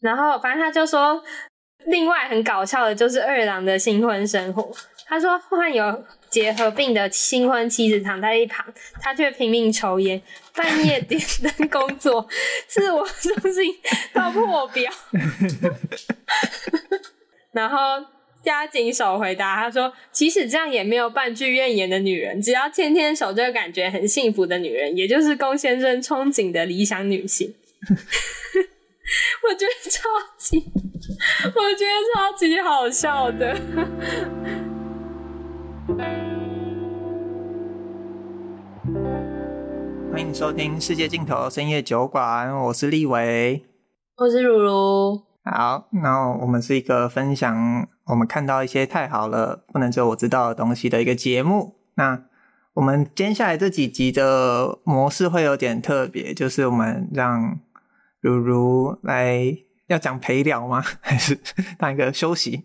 [0.00, 1.22] 然后反正他就说，
[1.86, 4.70] 另外很搞笑的就是二郎的新婚生活。
[5.06, 8.66] 他说患有结核病的新婚妻子躺在一旁，
[9.00, 10.20] 他却拼命抽烟，
[10.54, 12.28] 半夜点灯工作，
[12.66, 13.74] 自我中心
[14.12, 14.92] 到破表。
[17.52, 17.78] 然后
[18.44, 27.54] 加井手回答他说：“即使这样，也没有半句怨言的女人，只要天天守着感觉很幸福的女人，也就是宫先生憧憬的理想女性。”
[29.48, 30.06] 我觉得超
[30.36, 30.70] 级，
[31.54, 33.56] 我觉得超级好笑的。
[40.12, 43.64] 欢迎收听《世界尽头深夜酒馆》，我是立维，
[44.16, 45.22] 我是如如。
[45.44, 51.76] 好，那我们是一个分享我们看到一些太好了，不能只有我知道的东西的一个节目。
[51.94, 52.24] 那
[52.74, 57.58] 我们接下来这几集的模式会有点特别，就是我们让
[58.20, 60.82] 如如来要讲陪聊吗？
[61.00, 61.38] 还是
[61.78, 62.64] 当一个休息？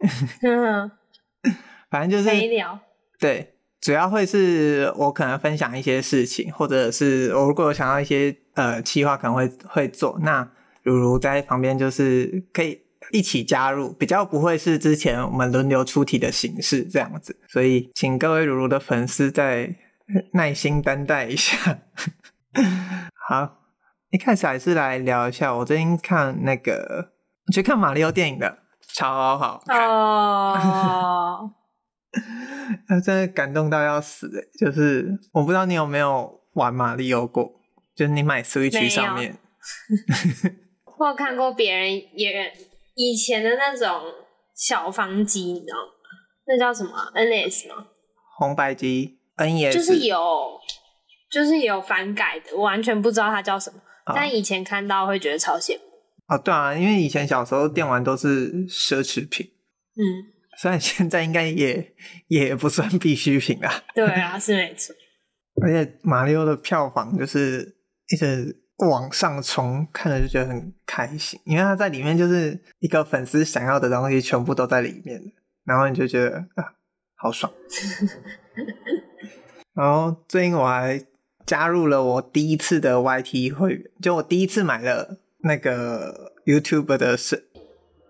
[1.90, 2.78] 反正就是陪聊。
[3.18, 10.18] 对，主要会是我可能分享一些事情，或者是我如果有想到一些呃企划，可能会会做。
[10.22, 10.50] 那
[10.82, 12.80] 如如在旁边就是可以
[13.12, 17.38] 一起加入，比较不会是之前我们轮流出题的形式这样子。
[17.48, 19.76] 所以请各位如如的粉丝再
[20.32, 21.80] 耐心担待一下。
[23.28, 23.59] 好，
[24.10, 27.12] 一开始还是来聊一下，我最近看那个
[27.46, 28.58] 我去看马里奥电影的，
[28.94, 31.50] 超好看哦。
[32.88, 37.52] 他 真的感动到要死诶，就是我不知道你有没有玩马里奥过，
[37.94, 39.36] 就是你买 Switch 上面，
[40.98, 42.52] 我有看过别人也
[42.96, 44.02] 以前的那种
[44.56, 45.92] 小方机，你知道吗？
[46.48, 47.86] 那叫什么啊？NS 吗？
[48.38, 50.58] 红白机 NES 就是有，
[51.30, 53.82] 就是有反改的，我完全不知道它叫什么，哦，
[54.14, 55.82] 但以前看到会觉得超羡慕。
[56.28, 59.46] 哦，对啊，因为以前小时候电玩都是奢侈品，
[59.96, 60.02] 嗯。
[60.58, 61.94] 虽然现在应该也
[62.28, 63.82] 也不算必需品啊。
[63.94, 64.94] 对啊，是没错。
[65.62, 75.18] 而且马里奥的票房就是一直往上冲，看着就觉得很开心，因为他在里面就是一个粉丝想要的东西全部都在里面，
[75.64, 76.74] 然后你就觉得啊，
[77.16, 77.50] 好爽。
[79.72, 81.02] 然后最近我还
[81.50, 87.42] 加入了我第一次的 YT 会员，就我第一次买了那个 YouTube 的深。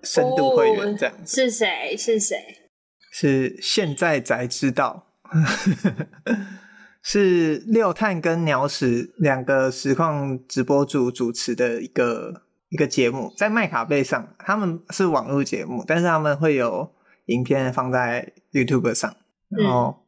[0.03, 1.43] 深度会员这样子。
[1.43, 1.97] 是谁？
[1.97, 2.37] 是谁？
[3.11, 5.07] 是现在才知道，
[7.03, 16.91] 是六探跟鸟屎两个实况直播主主持的一个一个节目，在麦卡贝上，他们是网络节目，但是他们会有
[17.27, 19.17] 影片放在 YouTube 上。
[19.49, 20.00] 然后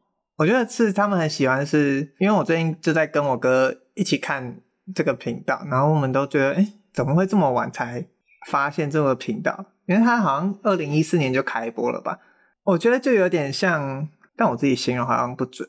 [0.42, 4.56] 我觉得是他们很喜欢是，是因为我最近就在跟我哥一起看
[4.92, 8.04] 这个频道，然后我们都觉得，哎、欸，怎么会这么晚才
[8.48, 9.66] 发现这个频道？
[9.86, 12.18] 因为它好像二零一四年就开播了吧，
[12.64, 15.68] 我觉得就有点像，但我自己形容好像不准。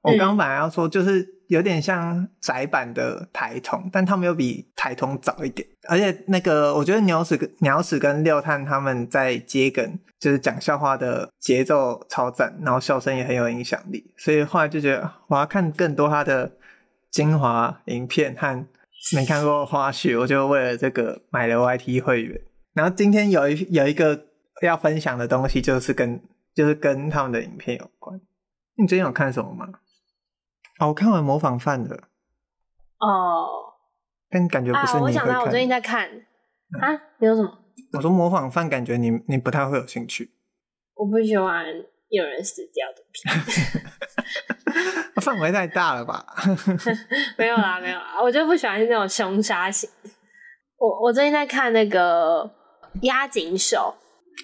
[0.00, 5.66] 我刚刚本来要说，就是有点像宅版的台通，但他们又比台通早一点。
[5.88, 14.12] 而且那个，我觉得鸟屎跟、鸟屎跟六探他们在接梗，就是讲笑话的节奏超赞，然后笑声也很有影响力。
[14.16, 16.50] 所以后来就觉得我要看更多他的
[17.10, 18.66] 精华影片和
[19.14, 22.40] 没看过花絮，我就为了这个买了 YT 会员。
[22.72, 24.26] 然后今天有一有一个
[24.62, 26.20] 要分享的东西，就是跟
[26.54, 28.18] 就是跟他们的影片有关。
[28.76, 29.68] 你最近有看什么吗？
[30.84, 31.94] 哦，我看完模仿犯的。
[32.98, 33.48] 哦。
[34.30, 35.00] 但感觉不是你。
[35.00, 36.08] 啊，我想到我最近在看。
[36.80, 36.92] 啊？
[37.18, 37.58] 你说什么？
[37.92, 40.30] 我说模仿犯，感觉你你不太会有兴趣。
[40.94, 41.64] 我不喜欢
[42.08, 43.34] 有人死掉的片。
[45.22, 46.24] 范围太大了吧？
[47.38, 49.88] 没有啦，没有啦，我就不喜欢那种凶杀型。
[50.76, 52.50] 我我最近在看那个。
[53.02, 53.96] 押井守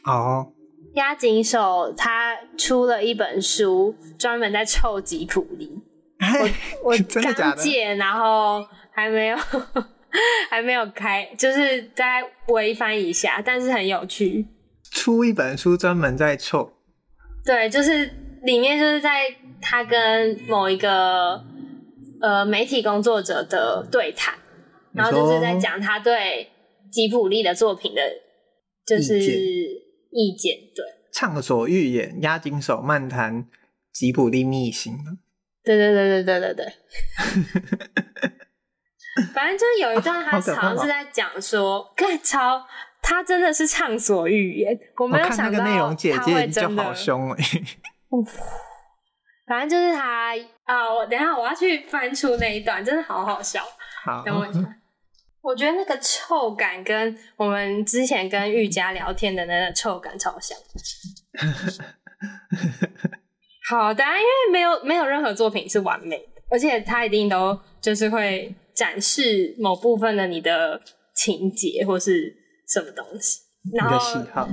[0.05, 0.53] 哦，
[0.95, 5.81] 押井守他出了一本书，专门在臭吉普力。
[6.21, 6.49] 我
[6.91, 6.97] 我
[7.35, 9.37] 刚借，然后还没有
[10.51, 14.47] 还没有开，就是在微翻一下，但是很有趣。
[14.91, 16.73] 出一本书专门在凑，
[17.45, 18.11] 对，就是
[18.43, 19.23] 里面就是在
[19.61, 21.45] 他跟某一个
[22.21, 24.35] 呃媒体工作者的对谈，
[24.93, 26.49] 然后就是在讲他对
[26.91, 28.01] 吉普力的作品的。
[28.87, 33.47] 就是意见，对，畅所欲言，押井守漫谈
[33.93, 34.95] 吉普力秘辛。
[35.77, 36.73] 对对对对对对对。
[39.35, 42.65] 反正就是有一段，他好像是在讲说，干超
[43.03, 44.79] 他真的是畅所欲言。
[44.97, 45.89] 我没有想到他
[46.25, 46.95] 会真的。
[49.47, 50.35] 反正就是他
[50.65, 53.63] 啊，我等一下我要去翻出那一段，真的好好笑。
[54.05, 54.61] 好，等我一下。
[55.43, 60.57] 我觉得那个臭感跟我们之前跟玉佳聊天的那个臭感超像。
[63.71, 70.81] 好的，因为没有没有任何作品是完美的，而且它一定都就是会展示某部分的你的
[71.15, 72.35] 情节或是
[72.67, 73.41] 什么东西。
[73.75, 74.49] 然后喜好，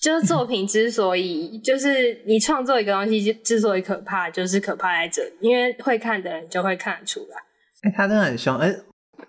[0.00, 7.36] 就是作品之所以就是你创作一个东西之之所以可怕，就是可怕在这里，因为会看的人就会看得出来。
[7.82, 8.80] 哎、欸，他真的很凶，哎、欸。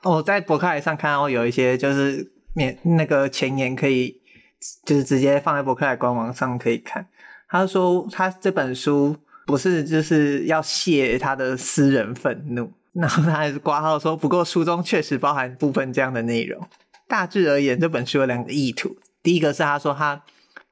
[0.03, 4.21] 我在博客来上看到有一些就是免那个前言可以，
[4.85, 7.07] 就是直接放在博客来官网上可以看。
[7.47, 9.15] 他说他这本书
[9.45, 16.67] 不是就是要泄他的私人愤怒，然后他还是挂号说，不过书中确实包含部分这样的内容。
[17.07, 20.23] 大致而言，这本书有两个意图，第一个是他说他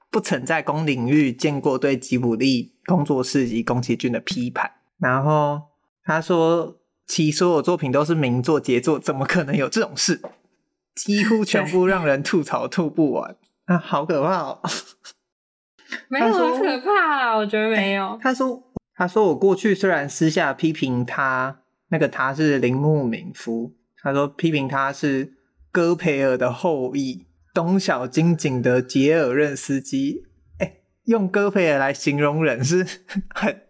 [0.09, 5.61] 不曾在公领域见过对吉卜力工作室及宫崎骏的批判，然后
[6.03, 6.79] 他说。
[7.05, 10.21] 其所有作品都是名作杰作，怎么可能有这种事？
[10.95, 13.35] 几乎全部让人吐槽吐不完
[13.65, 13.77] 啊！
[13.77, 14.61] 好可怕哦！
[16.09, 18.17] 没有很可怕啊，我觉得没有。
[18.21, 18.61] 他说
[18.95, 21.59] ：“他说我过去虽然私下批评他，
[21.89, 23.73] 那个他是铃木敏夫。
[24.01, 25.33] 他说批评他是
[25.71, 30.23] 戈培尔的后裔，东小金井的杰尔任斯基。
[30.59, 32.85] 哎，用戈培尔来形容人是
[33.33, 33.61] 很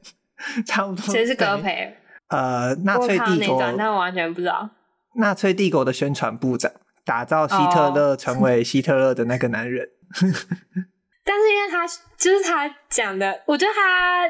[0.66, 1.14] 差不多。
[1.14, 1.94] 谁是戈培尔？”
[2.30, 4.68] 呃，纳粹帝国，那我完全不知道。
[5.18, 6.72] 纳粹帝国的宣传部长，
[7.06, 9.90] 打造希特勒成为希特勒的那个男人。
[11.24, 11.88] 但是因为他
[12.18, 14.28] 就是他讲的，我觉得他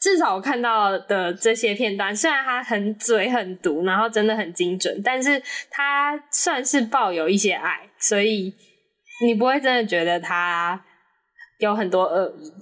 [0.00, 8.54] 至少我看到的这些片段，虽然他很嘴很毒，然后真的很精准，但是他算是抱有一些爱，所以
[9.24, 10.84] 你不会真的觉得他
[11.58, 12.52] 有很多恶意。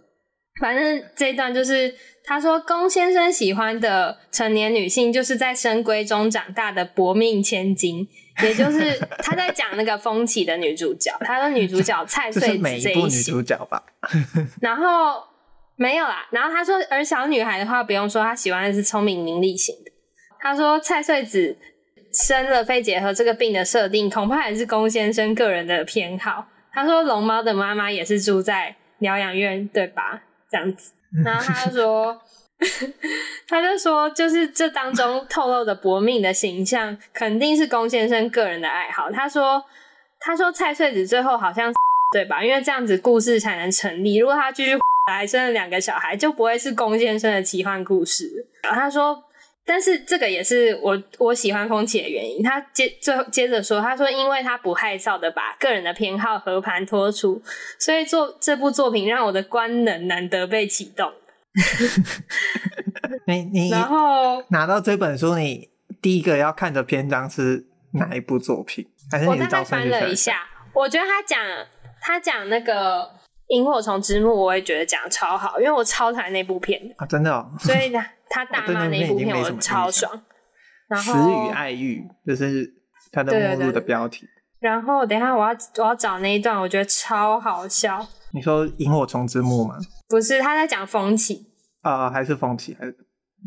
[0.61, 1.95] 反正这一段就是。
[2.25, 8.07] 他说：“龚先生喜欢的成年女性，就是在深闺中长大的薄命千金，
[8.43, 11.11] 也就是他在讲那个风起的女主角。
[11.21, 13.83] 他的女主角蔡 穗子这一部女主角吧。
[14.61, 15.23] 然后
[15.77, 16.27] 没有啦。
[16.31, 19.91] 然后他说，而小女孩的话不用说，她喜欢的是聪明伶俐型的。
[20.41, 21.57] 他说蔡穗子
[22.13, 26.47] 生了肺结核这个病的设定，恐怕也是龚先生个人的偏好。
[26.73, 30.23] 他说龙猫的妈妈也是住在疗养院，对吧？
[30.51, 30.93] 这样子。”
[31.25, 32.19] 然后他就说，
[33.49, 39.11] 他就说，就是这当中透露的薄命的形象，肯定是龚先生个人的爱好。
[39.11, 39.65] 他说，
[40.21, 41.73] 他说蔡穗子最后好像
[42.13, 42.45] 对吧？
[42.45, 44.17] 因为这样子故事才能成立。
[44.17, 44.79] 如果他继续
[45.11, 48.47] 来生了两个小孩，就不会是龚先生的奇幻故事。
[48.63, 49.25] 然后他说，
[49.67, 52.43] 但是这个也是我我喜欢风起的原因。
[52.43, 57.43] 他接最后接着说，他说，因为他不害臊的把个人的偏好和盘托出，
[57.79, 61.11] 所以做这部作品让我的官能难得被启动。
[63.27, 65.69] 你你然后拿到这本书，你
[66.01, 68.87] 第一个要看的篇章是哪一部作品？
[69.11, 71.39] 还是你我大概翻了一下，我觉得他讲
[72.01, 73.11] 他讲那个
[73.49, 77.53] 萤火虫之墓，我也觉得讲的超好，因为我超讨厌那部片啊，真的哦。
[77.61, 80.23] 所以他他大 骂那部片，我超爽。
[80.89, 82.71] 然后死与爱欲，就是
[83.11, 84.27] 他的目录的标题。
[84.61, 88.07] 然后等一下我要我要找那一段，我觉得超好笑。
[88.35, 89.77] 你说萤火虫之墓吗？
[90.09, 91.47] 不是，他在讲风起
[91.83, 92.75] 啊、呃，还是风起？
[92.79, 92.97] 还是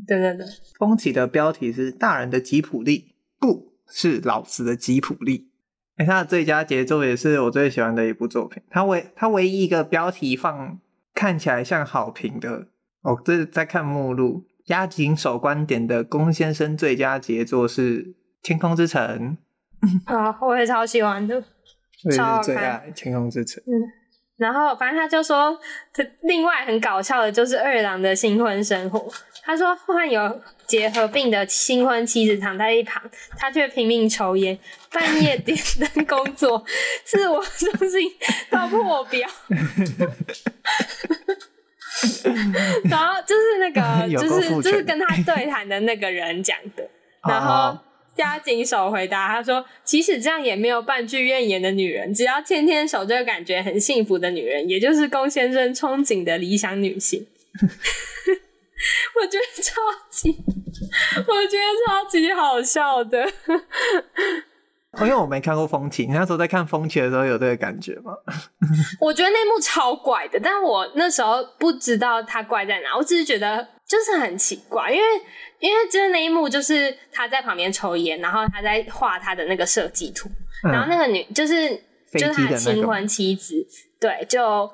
[0.07, 0.45] 对对对，
[0.77, 5.49] 风起的标题是大人的吉普力，不是老子的吉普力。
[5.97, 8.61] 哎，他的最佳杰作也是我最喜欢的一部作品。
[8.69, 10.79] 他唯他唯一一个标题放
[11.13, 12.67] 看起来像好评的
[13.01, 18.03] 哦，这是在看目录，押井守观点的龚先生最佳杰作是
[18.43, 19.37] 《天空之城》
[20.13, 21.41] 啊，我也超喜欢的，
[22.15, 23.63] 超最爱《天空之城》。
[23.65, 24.04] 嗯。
[24.37, 25.57] 然后，反正他就说，
[25.93, 29.09] 他另外很搞笑的就是二郎的新婚生活。
[29.43, 33.01] 他说，患有结核病的新婚妻子躺在一旁，
[33.37, 34.59] 他却拼命抽烟，
[34.91, 36.65] 半夜点灯工作，
[37.05, 38.11] 自我中心
[38.49, 39.29] 到破表。
[42.89, 43.81] 然后就是那个，
[44.19, 46.85] 就是就是跟他对谈的那个人讲的，
[47.27, 47.77] 然后。
[48.15, 57.27] 押井守回答他说：“即使这样，也没有半句怨言的女人，只要天天守着感觉很幸福的女人，也就是龚先生憧憬的理想女性。
[59.15, 60.29] ”我觉得超级，
[61.27, 63.23] 我觉得超级好笑的。
[64.91, 68.13] 哦，因为我没看过《风起》，你那时候在看《风起》的时候有这个感觉吗？
[69.01, 75.21] 我觉得那幕超怪的，但我那时候不知道它怪在哪，我只是觉得就是很奇怪，因为。
[75.57, 80.29] 因为就是那一幕，就是他在旁边抽烟，然后他在画他的那个设计图，
[80.63, 81.69] 嗯、然后那个女就是
[82.11, 83.65] 就是他的新婚妻子，
[83.97, 84.69] 对，就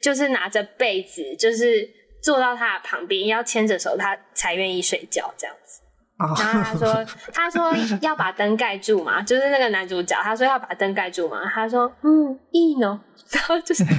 [0.00, 1.88] 就是拿着被子，就是
[2.22, 5.82] 坐到他的旁边，要牵着手，他才愿意睡觉这样子。
[6.17, 12.99] 然后他说他说要把灯盖住嘛，就是那个男主角，他说要把灯盖住嘛，他说嗯，いいの，
[13.31, 13.89] 然后就是， 那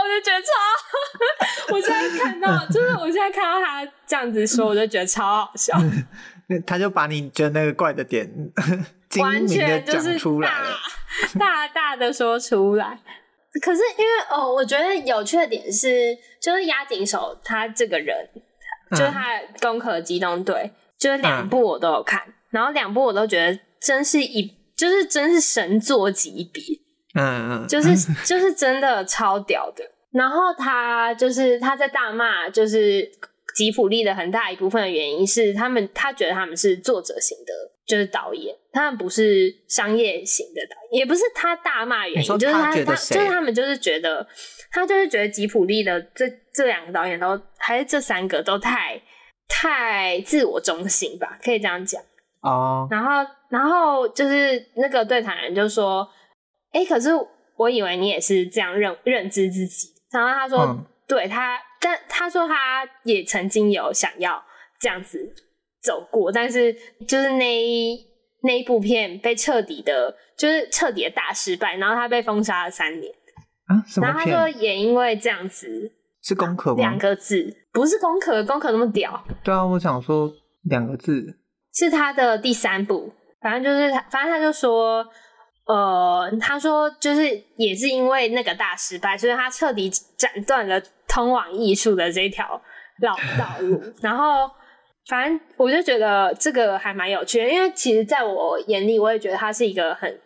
[0.00, 0.52] 我就觉得超，
[1.72, 5.78] 我现在看到就是我现在看到他这样子说，我就觉得超好笑。
[6.66, 8.28] 他就把你觉得那个怪的点，
[9.18, 10.74] 完全就是大
[11.38, 12.98] 大大的说出来。
[13.62, 18.28] 可是因为哦，我觉得有趣的点是，就是押井守他这个人，
[18.91, 20.55] 就是他的《攻壳机动队》，
[20.97, 26.63] 就是两部我都有看，嗯、然后两部我都觉得真是一，就是真是神作级别，
[27.15, 29.83] 嗯嗯，就是就是真的超屌的。
[30.11, 33.11] 然后他就是他在大骂，就是。
[33.55, 37.53] 吉普力的很大一部分的原因是，他们他觉得他们是作者型的，
[37.89, 44.25] 就是导演，他们不是商业型的导演，也不是他大骂原因，就是他他就是他们就是觉得
[44.71, 49.01] 他就是觉得吉普力的这这两个导演都还是这三个都太
[49.47, 51.99] 太自我中心吧，可以这样讲
[52.43, 52.87] 哦。
[52.91, 56.07] 然后然后就是那个对谈人就说
[56.71, 57.09] ：“哎、欸，可是
[57.57, 64.43] 我以为你也是这样认认知自己。”然后他说：“嗯、对他。”但他说他也曾经有想要
[64.81, 65.33] 这样子
[65.81, 66.73] 走过，但是
[67.07, 67.97] 就是那一
[68.43, 73.11] 那一部片被彻底的，就是彻底的大失败，然后他被封杀了三年
[73.67, 73.83] 啊。
[73.87, 74.13] 什么片？
[74.13, 75.91] 然后他说也因为这样子，
[76.23, 76.77] 是攻壳吗？
[76.77, 79.23] 两个字，不是攻壳，攻壳那么屌。
[79.43, 80.31] 对啊，我想说
[80.69, 81.25] 两个字
[81.73, 85.05] 是他的第三部，反正就是他，反正他就说，
[85.65, 87.21] 呃，他说就是
[87.57, 90.81] 也是因为那个大失败，所以他彻底斩断了。
[91.11, 92.61] 通往艺术的这条
[93.01, 94.47] 老道路， 然后
[95.09, 100.19] 反正我就觉得这个还蛮有趣的，因为其实在我眼里，我也觉得他是一个很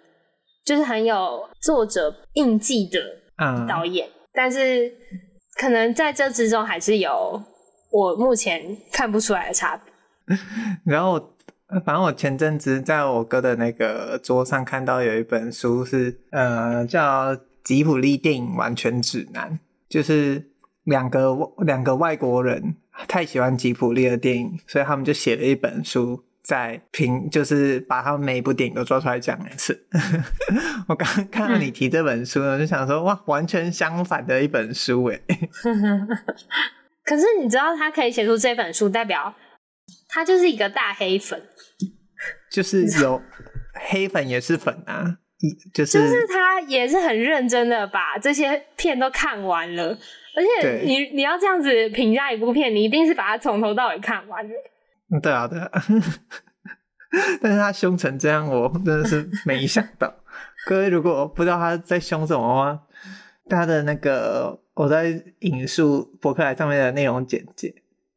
[0.66, 3.00] 就是很有作者印记的
[3.68, 4.94] 导演，嗯、但是
[5.58, 7.42] 可能在这之中还是有
[7.92, 10.38] 我目前看不出来的差别。
[10.86, 11.18] 然后，
[11.86, 19.50] 反正我前阵子在我哥的那个桌上看到有一本书是呃叫《吉普力电影完全指南》，
[19.90, 20.50] 就是。
[20.86, 21.34] 两个
[21.66, 22.76] 两个外国人
[23.08, 29.88] 太喜欢吉普力的电影，所以他们就写了一本书，在评，就是把他们每一部电影都抓出来讲一次。
[30.88, 35.20] 我刚刚看到你提这本书呢，嗯、就想说哇，完全相反的一本书哎。
[37.04, 39.34] 可是你知道他可以写出这本书，代表
[40.08, 41.42] 他就是一个大黑粉，
[42.52, 43.22] 就是有
[43.90, 45.18] 黑粉也是粉啊，
[45.74, 49.98] 就是就是他也是很认真的把这些片都看完了。
[50.36, 54.54] 而且你你要这样子评价一部片，你一定是把它从头到尾看完的。
[55.22, 55.72] 对啊，对啊。
[57.40, 60.12] 但是他凶成这样，我真的是没想到。
[60.66, 62.84] 各位如果不知道他在凶什么的话，
[63.48, 67.76] 他的那个我在引述博客来上面的内容简介，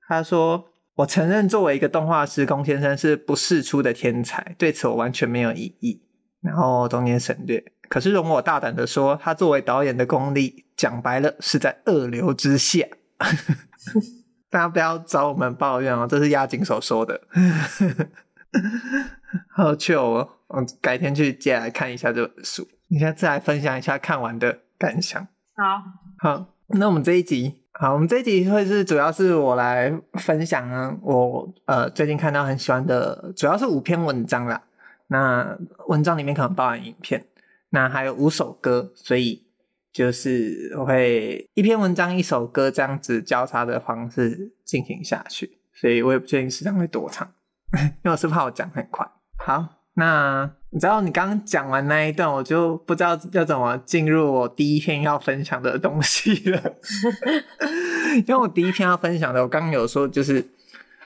[0.09, 0.65] 他说
[0.97, 6.01] ：“我承认作为一个动画师，宫先生是不世出的天才，对此我完全没有异议。”
[6.41, 7.63] 然后中间省略。
[7.89, 12.87] 可是容我大胆的说，他作为导演的功力，讲白了是在二流之下。
[14.49, 17.21] 大家不要找我们抱怨哦，这是押井所说的。
[19.51, 20.29] 好糗哦！
[20.47, 25.27] 我改天去借来看一下这本书，你下次来分享一下看完的感想。
[25.57, 25.83] 好，
[26.19, 34.63] 好，那我们这一集，好，我们这一集会是主要是我来分享呢，我呃最近看到很喜欢的，主要是五篇文章啦。
[35.09, 37.27] 那文章里面可能包含影片。
[37.77, 39.43] 那还有五首歌，所以
[39.93, 47.31] 就是我会一篇文章一首歌这样子交叉的方式进行下去，所以我也不确定时长会多长，
[47.77, 49.07] 因为我是怕我讲很快。
[49.37, 56.77] 好，那你知道你刚刚讲完那一段，我就不知道要怎么进入我第一篇要分享的东西了，
[58.27, 60.43] 因为我第一篇要分享的，我刚刚有说就是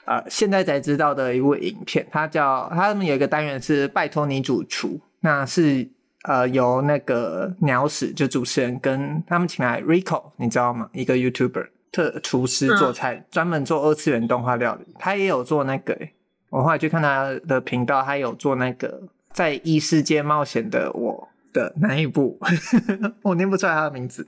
[0.05, 5.89] 呃现在才知道的一部影片，它叫他们有一个单元是拜托你主厨，那是。
[6.23, 10.87] 呃，由那个鸟屎就主持人跟他们请来 Rico，你知道吗？
[10.93, 14.85] 一个 YouTuber 特厨师做菜，专、嗯、门做二次元动画料理。
[14.99, 16.13] 他也有做那个、欸，
[16.49, 19.01] 我后来去看他的频道，他有做那个
[19.31, 22.39] 在异世界冒险的我的那一部，
[23.23, 24.27] 我念不出来他的名字。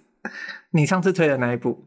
[0.71, 1.85] 你上次推的那一部，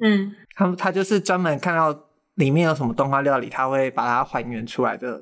[0.00, 1.98] 嗯，他他就是专门看到
[2.34, 5.18] 里面有什么动画料理，他会把它还原出来的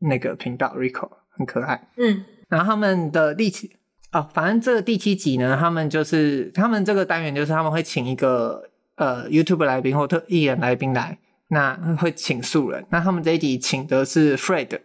[0.00, 2.24] 那个频道 Rico，很可爱，嗯。
[2.48, 3.70] 然后他们的第七
[4.12, 12.86] 哦，反正这个第七集呢，他们就是他们这个单元就是他们会请一个呃 YouTube 来宾或特艺人来宾来，那会请素人。
[12.90, 14.80] 那他们这一集请的是 Fred，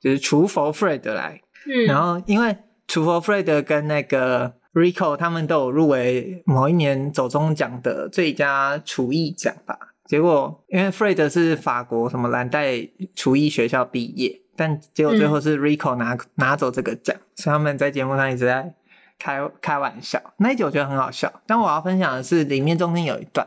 [0.00, 1.40] 就是厨佛 Fred 来。
[1.66, 2.56] 嗯，然后因为
[2.86, 18.74] 厨佛 Fred 跟那个 Rico 他们都有入围某一年走中奖的最佳厨艺奖吧，结果因为 Fred 是法国什么蓝带厨艺学校毕业，但结果最后是 Rico 拿、嗯、拿走这个奖，所以他们在节目上一直在
[19.18, 20.20] 开开玩笑。
[20.38, 23.46] 那一集我觉得很好笑，但我要分享的是里面中间有一段，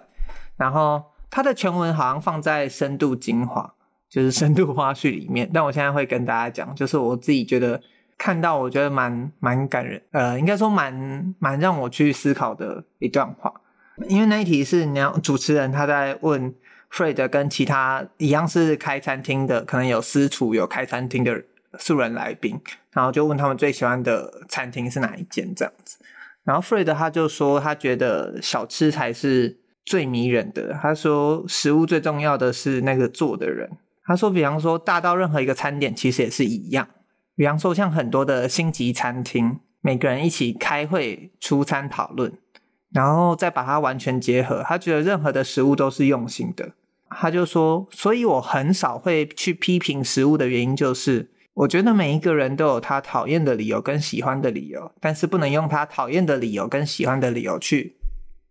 [0.57, 3.73] 然后它的全文好像放在深度精华，
[4.09, 7.81] 就是深度花絮里面，但我现在会跟大家讲，就是我自己觉得。
[8.17, 13.53] 看到我觉得蛮蛮感人，呃，应该说蛮蛮让我去思考的一段话，
[14.07, 16.55] 因为那一题是你要主持人他在问
[16.95, 21.43] Fred 跟其他一样是开餐厅的，可能有私厨有开餐厅的
[21.77, 22.57] 素人来宾，
[22.91, 25.97] 然后就问他们最喜欢的餐厅是哪一间这样子，
[26.45, 33.69] 然后 Fred 他就说他觉得小吃才是最迷人的，他说食物最重要的是那个做的人，
[34.05, 36.87] 他说比方说大到任何一个餐点其实也是一样。
[37.35, 42.31] 比方说，像很多的星级餐厅，每个人一起开会出餐讨论，
[42.93, 44.63] 然后再把它完全结合。
[44.65, 46.71] 他觉得任何的食物都是用心的。
[47.09, 57.95] 他就说，所以我很少会去批评食物的原因，就是我觉得每一个人都有他讨厌的理由跟喜欢的理由，但是不能用他讨厌的理由跟喜欢的理由去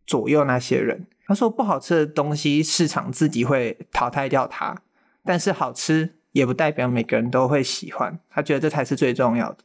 [0.07, 1.07] 左右那些人。
[1.27, 4.83] 他说，不好吃的东西，市场自己会淘汰掉它，
[5.25, 6.17] 但是好吃。
[6.35, 9.59] 也不代表每个人都会喜欢，他觉得这才是最重要的。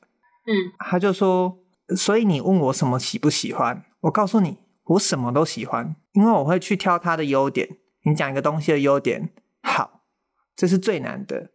[0.45, 1.57] 嗯，他就说，
[1.97, 7.67] 所以你问我什么喜不喜欢，我告诉你，我什么都喜欢，因为我会去挑它的优点。
[8.09, 9.29] 你讲一个东西的优点，
[9.61, 10.01] 好，
[10.55, 11.51] 这是最难的。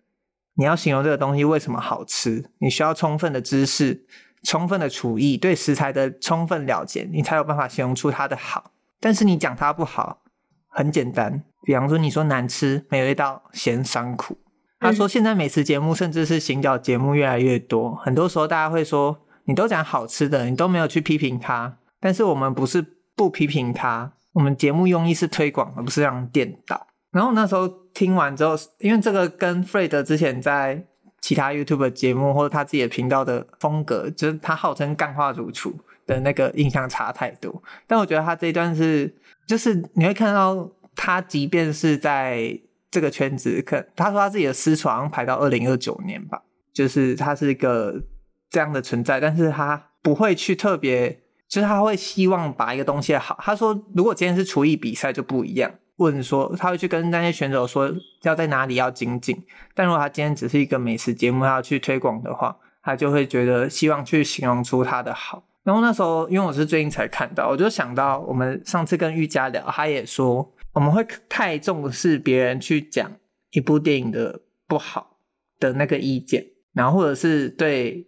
[0.55, 4.07] 你要形容这个东西为什么好吃，你需要充分的知识、
[4.45, 8.73] 充分的厨艺、对食材的充分了解，你才有办法形容出它的好。
[9.01, 10.23] 但是你讲它不好，
[10.69, 14.39] 很简单，比方说你说难吃、没味道、咸、酸、苦。
[14.81, 21.79] 他说：“现在美食节目甚至是行脚节目越来越多，很多时候大家会说，你都讲好吃的，你都没有去批评它。
[21.99, 22.85] 但是我们不是
[23.17, 26.87] 不批评它，我们节目用意是推广，而不是让颠倒。
[27.11, 30.85] 然后那时候听完之后，因为这个跟 Fred 之前在
[31.23, 35.75] 其他 YouTube 节目或者他自己的频道的风格，就是他号称干话主厨
[36.07, 37.63] 的那个印象差太多。
[37.87, 39.15] 但我觉得他这一段是，
[39.47, 42.61] 就是你会看到他，即便是在。”
[42.95, 46.41] 这个圈子，可他说他自己的私床排到二零二九年吧，
[46.73, 48.01] 就是他是一个
[48.49, 51.21] 这样的存在，但是他不会去特别，
[51.55, 53.39] 就是他会希望把一个东西好。
[53.41, 59.41] 他说，如果今天是厨艺比赛就不一样，问说他会去跟那些选手说要在哪里要精进，
[59.73, 65.45] 但如果他今天只是一个美食节目，他要去推广的话，他就会觉得希望去形容出他的好。
[65.63, 70.51] 然后那时候，因为我是最近才看到，我就想到我们上次跟玉佳聊，他也说。
[70.75, 73.09] 我们会太重视别人去讲
[73.53, 75.19] 一部电影的不好
[75.61, 78.05] 的那个意见，然后或者是对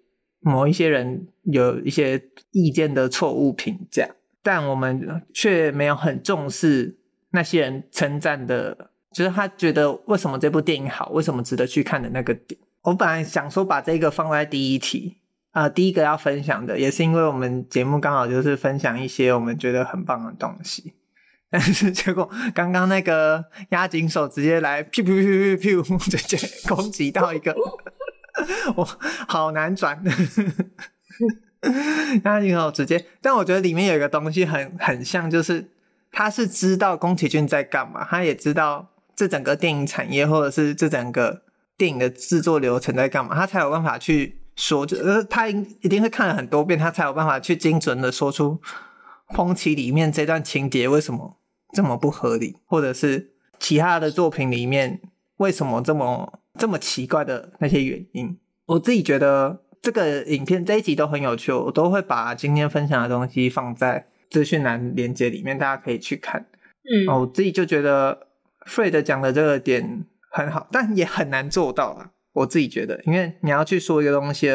[0.48, 4.08] 某一些人有一些意见的错误评价，
[4.44, 6.96] 但我们却没有很重视
[7.30, 12.60] 那些人称赞的，就是他觉得为什么这部电影好，为什么值得去看的那个点。
[12.82, 15.16] 我本来想说把这个放在第一题
[15.50, 20.94] 啊，第一个要分享的，也是因为我们节目刚好就是分享一些我们觉得很棒的东西。
[21.50, 26.36] 但是结果，刚刚那个押井手直接来，噗噗噗噗噗，直接
[26.68, 27.52] 攻击到一个，
[28.76, 28.84] 我
[29.28, 30.02] 好难转。
[32.22, 35.70] 那你好直接，但我觉得里面有一个东西很很像，就是
[36.12, 41.42] 他是知道宫崎骏在干嘛，他也知道这整个电影产业或者是这整个
[41.76, 48.60] 电影的制作流程在干嘛，他才有办法去说，就呃，他一定会看了很多遍，他才有办法去精准的说出。
[49.28, 51.36] 空气里面这段情节为什么
[51.72, 55.00] 这么不合理，或者是其他的作品里面
[55.38, 58.38] 为什么这么这么奇怪的那些原因？
[58.66, 66.46] 我自己觉得这个影片这一集都很有趣，我都会把今天分享的东西放在资讯栏连接里面，大家可以去看。
[66.82, 68.28] 嗯，我自己就觉得
[68.66, 72.10] Fred 讲的这个点很好，但也很难做到啊。
[72.32, 74.50] 我自己觉得，因为你要去说一个东西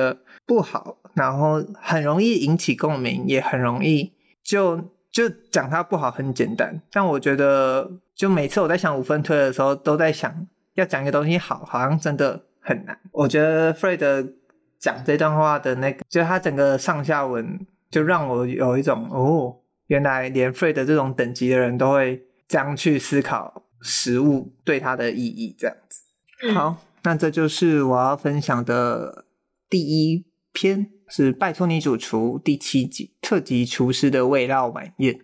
[0.45, 4.13] 不好，然后很容易引起共鸣，也很容易。
[4.43, 12.99] 就就讲它不好很简单，但我觉得就每次我在想五分推的时候，都在想要讲一个东西好，好像真的很难。
[13.11, 14.33] 我觉得 Fred
[14.79, 26.53] 讲这段话的那个，就他整个上下文，就让我有一种哦，原来连 Fred 这种等级的人都会这样去思考食物对他的意义，这样子。
[26.53, 29.25] 好，那这就是我要分享的
[29.69, 30.91] 第一篇。
[31.13, 35.19] 是拜托你主厨第七集特级厨师的味道晚宴，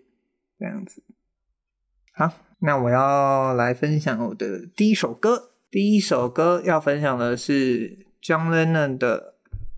[0.59, 1.01] 这样子。
[2.19, 5.51] 好，那我要来分享我的第一首歌。
[5.69, 9.35] 第一首歌要分享的是 John Lennon 的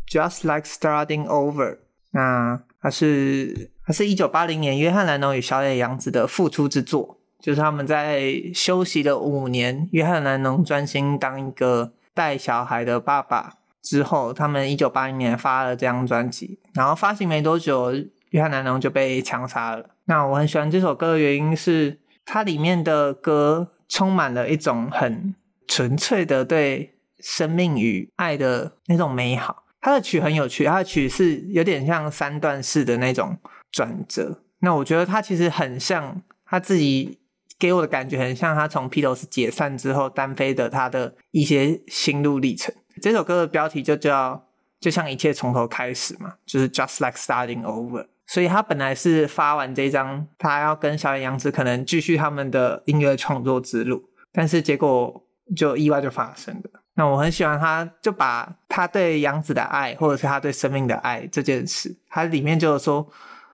[0.09, 1.71] 《Just Like Starting Over》。
[2.11, 7.19] 那它是它是一九八零年约翰·兰农与小野洋子的复出之作。
[7.41, 17.91] 就是他们在休息了五年，约翰·兰侬专心当一个带小孩的爸爸之后，他们一九八零年发了这张专辑，然后发行没多久，
[18.29, 19.89] 约翰·兰侬就被枪杀了。
[20.05, 21.97] 那我很喜欢这首歌的原因是，
[22.31, 25.33] 它里面的歌充满了一种很
[25.67, 29.63] 纯粹的对生命与爱的那种美好。
[29.81, 33.35] 它的曲很有趣，它的曲是有点像三段式的那种
[33.71, 34.43] 转折。
[34.59, 37.17] 那我觉得它其实很像他自己
[37.57, 42.71] 给我的感觉，很像他从披头士解散之后单飞的他的一些心路历程。
[43.01, 44.45] 这首歌的标题就叫
[44.79, 48.05] “就像一切从头开始”嘛，就是 “Just like starting over”。
[48.31, 56.81] 所以他本来是发完这张，他要跟小野洋子可能继续他们的音乐创作之路，但是结果就意外就发生了。
[56.93, 63.11] 那我很喜欢他，就把他对洋子的爱，或者是他对生命的爱这件事，他里面就是说。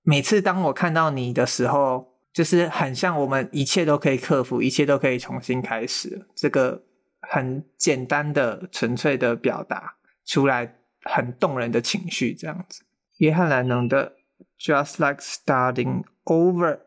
[0.07, 6.27] 每次当我看到你的时候，就是很像我们一切都可以克服，一切都可以重新开始。
[6.35, 6.79] 这个
[7.21, 12.83] 很简单的、纯粹的表达出来，很动人的情绪，这样子。
[13.17, 14.09] 约翰·兰能的
[14.59, 16.77] 《Just Like Starting Over》。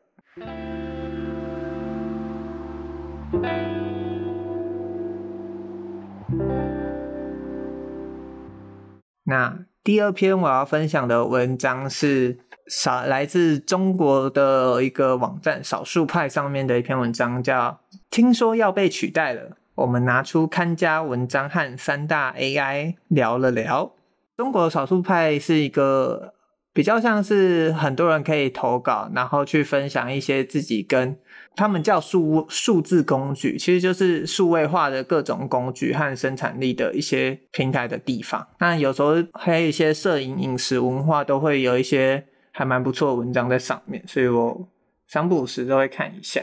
[9.24, 12.38] 那第二篇我要分享的文章是。
[12.68, 19.40] 少来自中国的一个网站少数派上面的一篇文章，叫《听说要被取代了》，
[19.74, 23.90] 我们拿出看家文章和三大 AI 聊了聊。
[24.36, 26.34] 中国少数派是一个
[26.78, 31.18] 比较像是很多人可以投稿，然后去分享一些自己跟
[31.56, 38.46] 他们叫数数字工具，其实就是数位化的各种工具和生产力的一些平台的地方。
[38.60, 42.24] 那有时候还有一些摄影、饮食、文化都会有一些。
[42.50, 44.68] 还蛮不错的文章在上面，所以我
[45.06, 46.40] 三不五时都会看一下。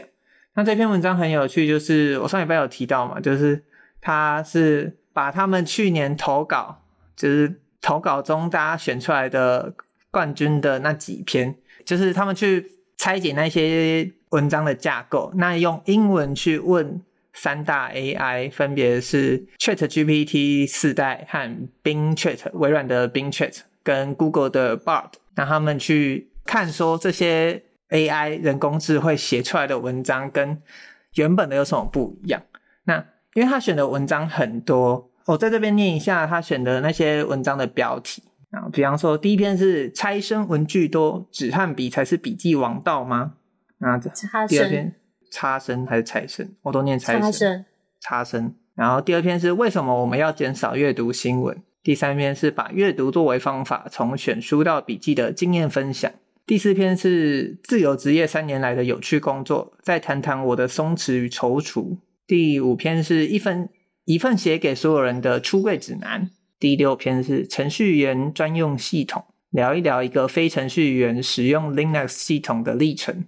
[0.54, 3.62] 那这篇文章很有趣，就是我上礼拜有提到嘛，就是
[4.00, 6.80] 他是把他们去年投稿，
[7.14, 9.74] 就是投稿中大家选出来的
[10.16, 17.02] 冠军的那几篇，就是他们去拆解那些文章的架构，那用英文去问
[17.34, 25.10] 三大 AI，分别是 ChatGPT 四代和 Bing Chat，微软的 Bing Chat 跟 Google 的 Bard。
[25.34, 30.62] 让他们去看说这些 AI 人工智慧写出来的文章跟
[31.16, 32.40] 原本的有什么不一样？
[32.84, 38.22] 那因为他选的文章很多，我在这边念一下他选的那些文章的标题
[38.56, 43.34] 啊，比方说第一篇是“差生文具多，纸和笔才是笔记王道吗？”
[43.80, 43.98] 啊，
[44.48, 44.94] 第二篇
[45.30, 47.20] “差生”还是“差生”，我都念“差生”。
[47.20, 47.64] 差生。
[48.00, 48.54] 差生。
[48.74, 56.10] 然后第二篇是“为什么我们要减少阅读新闻？”第三篇是把阅读作为方法，从选书到笔记的经验分享。
[56.46, 61.98] 第四篇是自由职业三年来的有趣工作，再谈谈我的松弛与踌躇。
[62.26, 63.68] 第五篇是一份
[64.04, 66.30] 一份写给所有人的出柜指南。
[66.66, 73.24] 第六篇是程序员专用系统，聊一聊一个非程序员使用 Linux 系统的历程。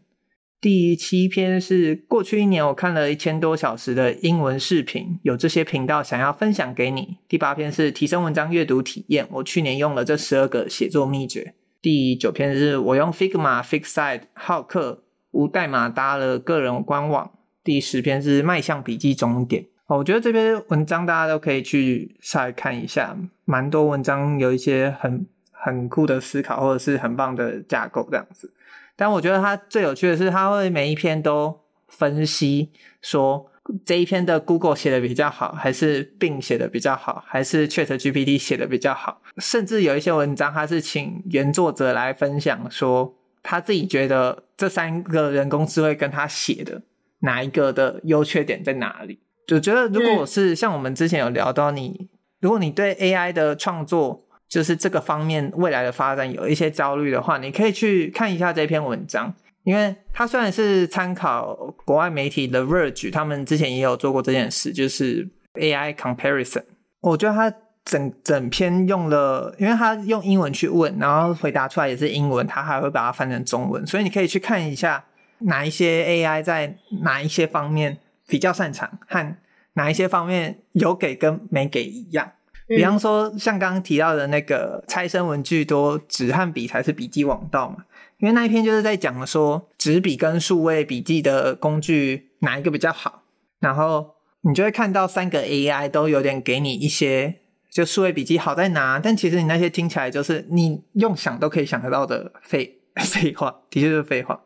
[0.61, 7.18] 第七篇是过去一年我看了一千多小时的英文视频，有这些频道想要分享给你。
[7.29, 11.55] 第八篇是提升文章阅读体验，我去年用了这十二个写作秘诀。
[11.81, 17.31] 第九篇是我用 Figma、Fixsite、浩克无代码搭了个人官网。
[17.62, 19.66] 第十篇是迈向笔记终点。
[19.96, 28.53] 我觉得这篇文章大家都可以去稍微看一下，蛮多文章有一些很很酷的思考，或者是很棒的架构这样子。
[28.96, 32.70] 但我觉得他最有趣的是，他会每一篇都分析
[33.01, 33.51] 说
[33.87, 39.22] 这一篇的 Google 写的比较好，还是并写的比较好，还是 ChatGPT 写的比较好。
[39.38, 46.83] 甚至有一些文章，他是请原作者来分享说，他自己觉得这三个人工智慧跟他写的
[47.20, 49.20] 哪一个的优缺点在哪里。
[49.48, 52.08] 就觉得如果我是像我们之前有聊到你，
[52.40, 59.34] 如果你对 AI 的创作，就是这个方面未来的发展有一些焦虑的话，你可以去看一下这篇文章，
[59.64, 61.54] 因为它虽然是参考
[61.87, 66.64] 国外媒体 The Verge，他们之前也有做过这件事，就是 AI comparison。
[67.00, 67.50] 我觉得它
[67.87, 75.02] 整整篇用了，因为它用英文去问，然后回答出来也是英文，它还会把它翻成中文，所以你可以去看一下
[75.38, 77.96] 哪一些 AI 在哪一些方面
[78.29, 79.37] 比较擅长，和
[79.73, 82.31] 哪一些方面有给跟没给一样。
[82.69, 87.79] 比方说，像刚刚提到的那个“差生文具多，纸和笔才是笔记王道”嘛，
[88.19, 93.23] 因为那一篇就是在讲说纸笔跟数位笔记的工具哪一个比较好，
[93.61, 97.37] 然后你就会看到三个 AI 都有点给你一些，
[97.71, 104.38] 就数位笔记好在哪，但其实你那些听起来就是你用想都可以想得到的废 废话，的确是废话，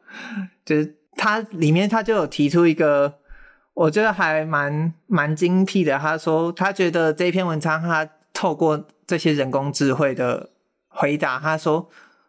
[0.64, 3.12] 就是它里面它就有提出一个，
[3.74, 5.98] 我觉得还蛮蛮精辟的。
[5.98, 10.50] 他说他觉得这篇文章他透过这些人工智慧的
[10.88, 11.88] 回答，他说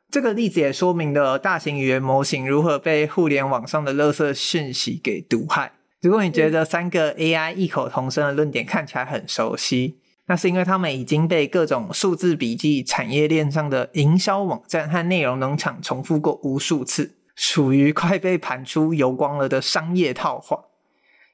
[0.09, 5.73] 这个例子也说明了大型语言模型如何被互联网上的垃圾讯息给毒害。
[6.01, 20.59] 如果你觉得三个 AI 异口同声的论点看起来很熟悉，那是因为他们已经被各种数字笔记产业链上的营销网站和内容农场重复过无数次，属于快被盘出油光了的商业套话。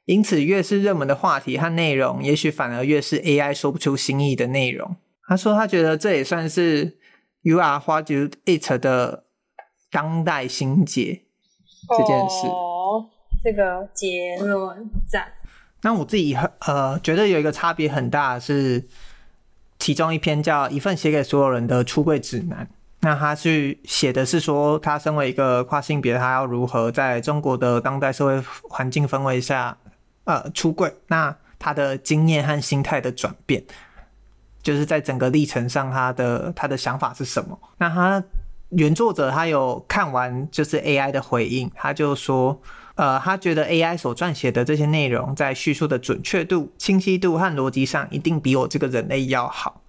[0.10, 4.96] 因此，越是热门的话题和内容，也许反而越是 AI 说不出新意的内容。
[5.28, 6.98] 他说，他觉得这也算是
[7.44, 9.26] You are what you eat 的
[9.92, 11.26] 当代新解
[11.96, 12.48] 这件事。
[12.48, 13.06] 哦
[13.44, 15.28] 这个结论赞。
[15.84, 18.88] 那我自己呃觉得有一个差别很大的是，
[19.78, 22.66] 其中一篇叫《一份写给所有人的出柜指南》。
[23.02, 29.78] 那他去写的是说，他身为一个跨性别，他要如何在中国的当代社会环境氛围下
[30.30, 30.94] 呃出柜。
[31.08, 33.64] 那他的经验和心态的转变，
[34.62, 37.58] 就是在整个历程上，他的他的想法是什么？
[37.80, 38.24] 那他
[38.70, 42.62] 原作者他有看完就是 AI 的回应，他就说。
[43.00, 49.82] 呃，他觉得 AI 所撰写的这些内容，在叙述的准确度、清晰度和逻辑上，一定比我这个人类要好。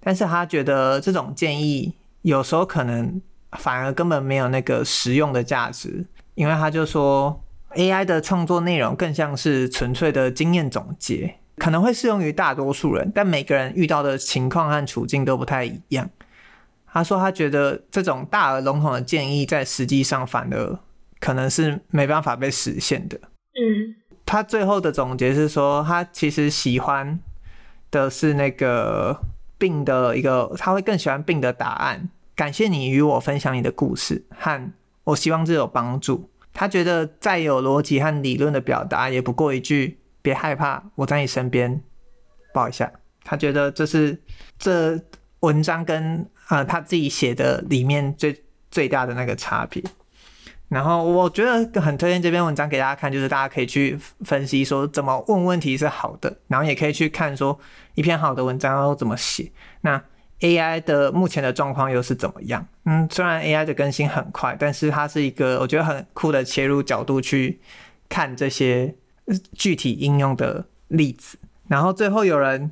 [0.00, 7.42] 但是他觉得这种建议有时候可能反而根本没有那个实用的价值，因为他就说
[7.74, 16.08] AI 的创作内容更像是纯粹的经验总结，可能会适用于大多数人，但每个人遇到的情况和处境都不太一样。
[16.86, 20.78] 他说他觉得这种大而笼统的建议，在实际上反而。
[21.20, 23.18] 可能是没办法被实现的。
[23.54, 27.18] 嗯，他最后的总结是说，他其实喜欢
[27.90, 29.20] 的是那个
[29.58, 32.08] 病的一个，他会更喜欢病的答案。
[32.36, 36.30] 感谢你与我分享你的故事，和我希望这有帮助。
[36.58, 41.80] 他觉得再有逻辑和理论的表达，也不过一句“别害怕，我在你身边”，
[42.52, 42.90] 抱一下。
[43.22, 44.20] 他觉得这是
[44.58, 45.00] 这
[45.38, 48.42] 文章跟呃他自己写的里面最
[48.72, 49.80] 最大的那个差别。
[50.66, 57.56] 然后我觉得很推荐这篇文章给大家看，就是大家可以去分析说怎么问问题是好的，然后也可以去看说
[57.94, 59.52] 一篇好的文章要怎么写。
[59.82, 60.02] 那
[60.40, 62.66] AI 的目前的状况又是怎么样？
[62.84, 67.60] 嗯，虽然 AI 的更新很快，但是它是一个我觉得很酷的切入角度去
[68.08, 68.94] 看这些
[69.52, 71.38] 具体应用的例子。
[71.66, 72.70] 然后最后有人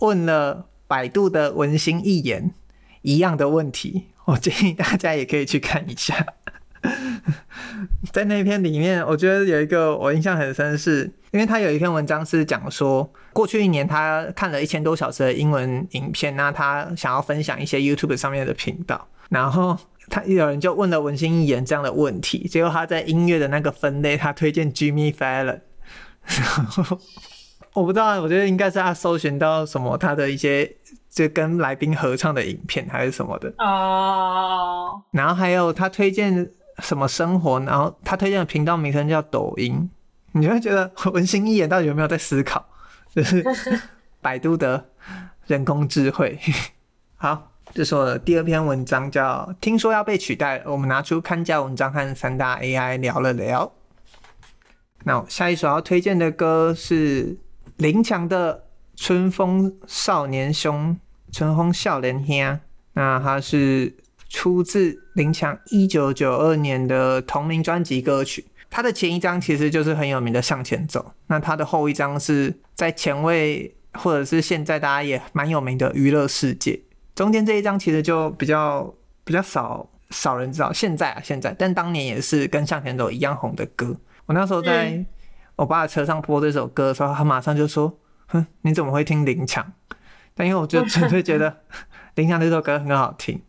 [0.00, 2.54] 问了百度的文心一言
[3.02, 6.34] 一样的问题，我建议大家也可以去看一下。
[8.12, 19.76] 在那篇里面，我觉得有一个我印象很深是，是因为他有一篇文章是讲说，过去一年他看了一千多小时的英文影片，那他想要分享一些 YouTube 上面的频道，然后
[20.08, 25.60] 他有人就问了文心一言这样的问题，结果他在音乐的那个分类，他推荐 Jimmy Fallon，
[26.24, 26.98] 然后
[27.74, 30.76] 我不知道，我觉得应该是他搜寻到什么他的一些
[31.10, 35.02] 就跟来宾合唱的影片还是什么的哦，oh.
[35.10, 36.50] 然后还有他推荐。
[36.80, 37.60] 什么生活？
[37.60, 39.90] 然后他推荐的频道名称叫抖音，
[40.32, 42.64] 你就会觉得文心一言到底有没有在思考？
[43.14, 43.44] 就是
[44.22, 44.88] 百度的
[45.46, 46.38] 人工智慧。
[47.16, 53.72] 好，这是我的第二篇文章，叫《听说要被取代了》，我们拿出看家文章和三大 AI 聊了聊。
[55.04, 57.38] 那我下一首要推荐的歌是
[57.76, 58.54] 林强的
[58.96, 60.96] 《春风少年兄》，
[61.36, 62.60] 春风少年兄。
[62.92, 63.96] 那他是。
[64.28, 76.72] 出自林强一九九二年的同名专辑歌曲，它的前一张其实就是很有名的《向前走》，那它的后一张是在前卫或者是现在大家也蛮有名的《娱乐世界》，
[77.14, 80.72] 中间这一张其实就比较比较少少人知道。
[80.72, 83.96] 现在啊，现在，但当年也是跟《向前走》一样红的歌。
[84.26, 85.04] 我那时候在
[85.56, 89.72] 我爸的车上播这首歌的时候，他马上就说：“哼，你怎么会听林强？”
[90.36, 91.62] 但因为我就 纯粹觉得
[92.14, 93.40] 林强这首歌很好听。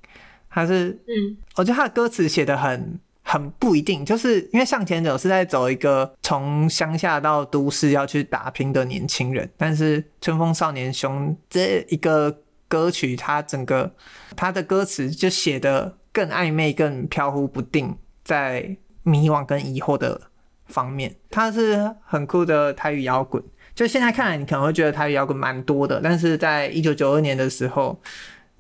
[0.51, 12.35] 还是，嗯，我觉得他的歌词写得很很不一定，就是因为向前走是在走一个从乡下到都市要去打拼的年轻人，但是春风少年兄这一个
[12.67, 13.93] 歌曲，它整个
[14.35, 20.19] 它的歌词就写得更暧昧、更飘忽不定，在迷惘跟疑惑的
[20.65, 23.41] 方面，它是很酷的台语摇滚。
[23.75, 28.01] 就现在看来，你可能会觉得台语摇滚蛮多的，但是在一九九二年的时候。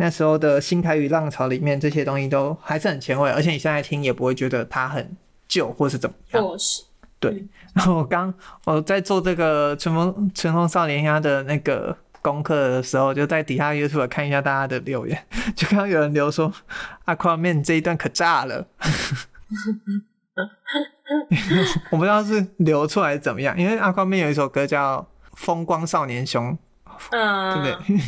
[0.01, 6.43] 那时候的新台语浪潮里面，这些东西都还是很前卫，而且你现在听也不会觉得它很旧或是怎么样。
[7.19, 7.45] 对。
[7.73, 8.33] 然后我刚
[8.63, 15.21] 我在做这个《春风春风少年》鸭的那个功课的时候，就在底下 YouTube 看一下大家的留言，
[15.53, 16.49] 就刚刚有人留说
[17.05, 18.65] Aquaman 这一段可炸了。
[21.91, 25.01] 我不知道是流出来怎么样，因为 Aquaman 有一首歌叫
[25.33, 26.57] 《风光少年雄》，
[27.11, 27.99] 嗯，对不对？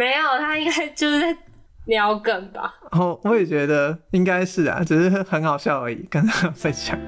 [0.00, 1.36] 没有，他应该就是在
[1.84, 2.74] 聊梗吧。
[2.92, 6.98] 哦，我也觉得应该是啊，只是很好笑而已，跟大家分享。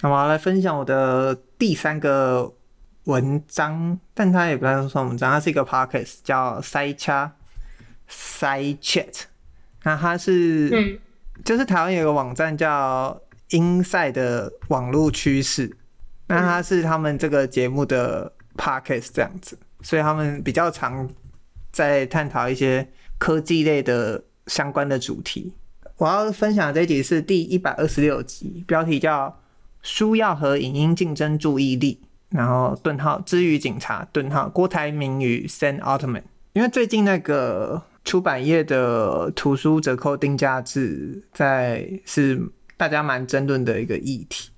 [0.00, 2.52] 那我要来分享我的第三个
[3.04, 7.30] 文章，但它也不算是文章，它是一个 podcast，叫塞掐
[8.08, 9.26] 塞 chat。
[9.84, 10.98] 那它是，嗯、
[11.44, 13.16] 就是台湾有个网站叫
[13.50, 15.76] Inside 的网络趋势，
[16.28, 21.08] 那它是他们这个节目的 podcast 这样子，所以他们比较常
[21.70, 25.54] 在探讨一些科技类的相关的主题。
[25.96, 29.36] 我要分享的这一集是第一百二十六集，标题叫。
[29.82, 36.24] 书要和影音竞争注意力，然后顿号之于警察顿号郭台铭与 Sam Altman。
[36.52, 42.38] 因为最近那个出版业的图书折扣定价制在是
[42.80, 44.48] 大家蛮争论的一个议题，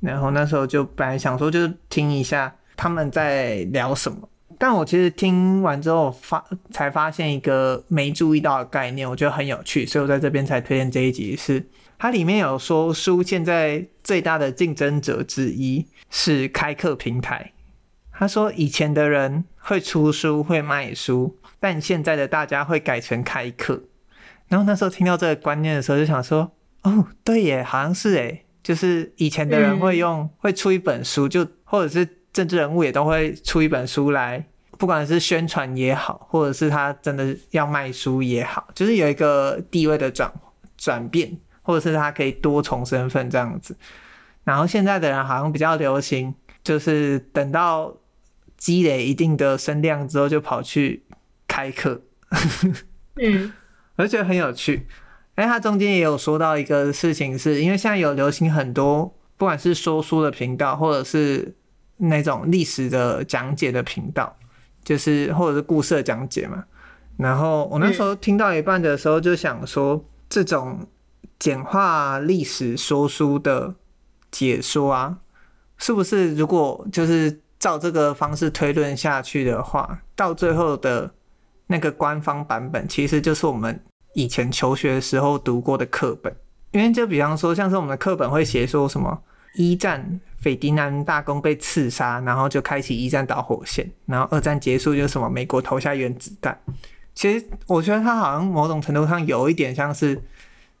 [0.00, 11.62] 然后那时候就本来想说就是听一下他们在聊什么，但我其实听完之后发才发现一个没注意到的概念，我觉得很有趣，所以我在这边才推荐这一集是。
[11.98, 17.52] 它里面有说，书现在最大的竞争者之一是开课平台。
[18.10, 23.82] 他说，以前的人会出书、会卖书，但现在的大家会改成开课。
[24.48, 34.46] 然后那时候听到这个观念的时候，就想说，哦，对耶，好像是诶，就是以前的人会用会出一本书，就或者是政治人物也都会出一本书来，
[34.78, 40.32] 不管是宣传也好，或者是他真的要卖书也好，就是有一个地位的转
[40.76, 41.38] 转变。
[41.68, 43.76] 或者是他可以多重身份这样子，
[44.44, 47.92] 然后现在的人好像比较流行，就是等到
[48.56, 51.02] 积累一定的声量之后，就跑去
[51.48, 52.00] 开课。
[53.20, 53.52] 嗯，
[53.96, 54.86] 我觉得很有趣。
[55.36, 59.04] 哎，他中间也有说到一个事情是，是因为现在有流行很多，
[59.36, 61.54] 不管是说书的频道，或者是
[61.98, 64.36] 那种历史的讲解的频道，
[64.84, 66.64] 就是或者是故事的讲解嘛。
[67.16, 70.86] 然后我那时候听到一半的时候，就想说这种。
[71.38, 73.74] 简化历史说书的
[74.30, 75.18] 解说啊，
[75.76, 76.34] 是不是？
[76.34, 81.12] 如果就是照这个方式推论下去的话，到最后的
[81.66, 83.78] 那个官方版本，其实就是我们
[84.16, 86.34] 以前求学的时候读过的课本。
[86.72, 89.22] 因为就比方说，像是我们的课本会写说什么
[89.54, 96.58] 一战斐迪南大公被刺杀，然后就开启一战导火线，然后二战结束就什么美国投下原子弹。
[97.14, 100.20] 其实我觉得它好像某种程度上有一点像是。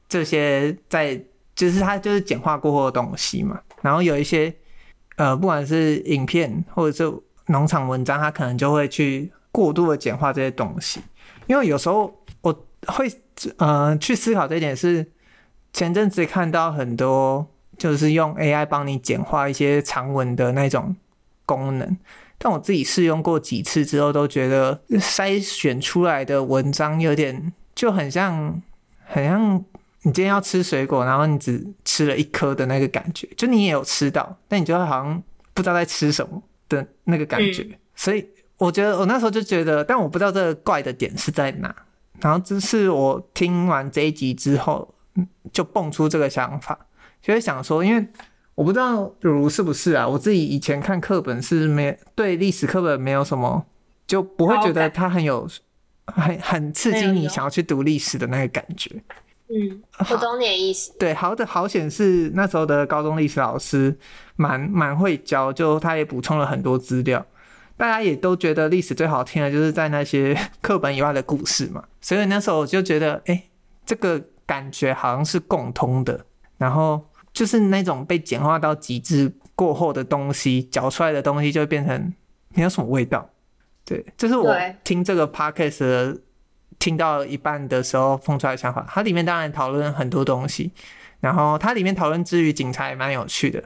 [0.08, 1.20] 这些在
[1.56, 4.54] 就是它就是简化过后的东西嘛，然后有一些
[5.16, 7.12] 呃，不管是影片或者是
[7.46, 11.00] 农场文章，它可能就会去过度的简化这些东西。
[11.48, 13.12] 因为有时候我会
[13.58, 15.06] 呃去思考这一点是，
[15.72, 17.46] 前阵子看到很多
[17.78, 20.96] 就是用 AI 帮你简化一些长文的那种
[21.44, 21.96] 功能，
[22.38, 28.62] 但我自己试用过几次之后，都觉得筛选出来的文章有点就很像
[29.04, 29.64] 很像。
[30.02, 35.20] 你今天要吃水果，然后你只吃了一颗的那个感觉，就你也有吃到，但你就好像
[35.52, 37.64] 不知道在吃什么的那个感觉。
[37.64, 38.24] 嗯、所以
[38.56, 41.74] 我觉得我那时候就觉得，但我不知道这个怪的点是在哪。
[42.20, 44.94] 然后这是我听完这一集之后，
[45.52, 46.78] 就蹦出这个想法，
[47.22, 48.06] 就会想说，因为
[48.54, 53.66] 我不知道如如是不是啊，我自己以前看课本是没对历史课本没有什么，
[54.06, 55.46] 就不会觉得它很有
[56.06, 58.90] 很很刺激你想要去读历史的那个感觉。
[59.48, 60.92] 嗯，我懂你的意思。
[60.98, 63.96] 对，好的，好显是那时候的高中历史老师
[64.34, 67.24] 蛮蛮会教，就他也补充了很多资料。
[67.76, 73.50] 大家也都觉得历史最好听的就是在那些 课本以外的故事嘛，所以那时候我就觉得，哎、欸，
[73.84, 76.24] 这个感觉好像是共通的。
[76.58, 82.12] 然后就是那种被简化到极致过后的东西，嚼出来的东西就会变成
[82.54, 83.28] 没有什么味道。
[83.84, 86.18] 对，这、就是我听这个 podcast 的。
[86.78, 90.70] 听到一半的时候，蹦出来的想法，它里面当然讨论很多东西，
[91.20, 93.64] 然后它里面讨论之余警察也蛮有趣的，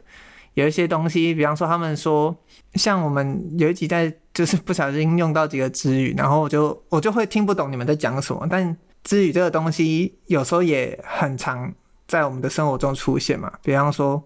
[0.55, 2.36] 有一些东西，比方说他们说，
[2.74, 11.72] 像我们有一集在就是不小心用到几个词语，然后我就我就会听不懂你们在讲什么，但词语这个东西有时候也很常
[12.07, 14.22] 在我们的生活中出现嘛，比方说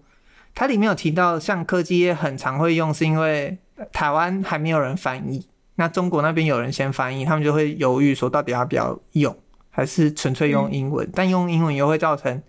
[0.53, 3.57] 它里面有提到，像科技业很常会用，是因为
[3.91, 5.47] 台湾还没有人翻译。
[5.75, 9.37] 那中国那边有人先翻译，他们就会犹豫说，到底要不要用，
[9.69, 11.07] 还是纯粹用英文？
[11.13, 12.41] 但用英文又会造成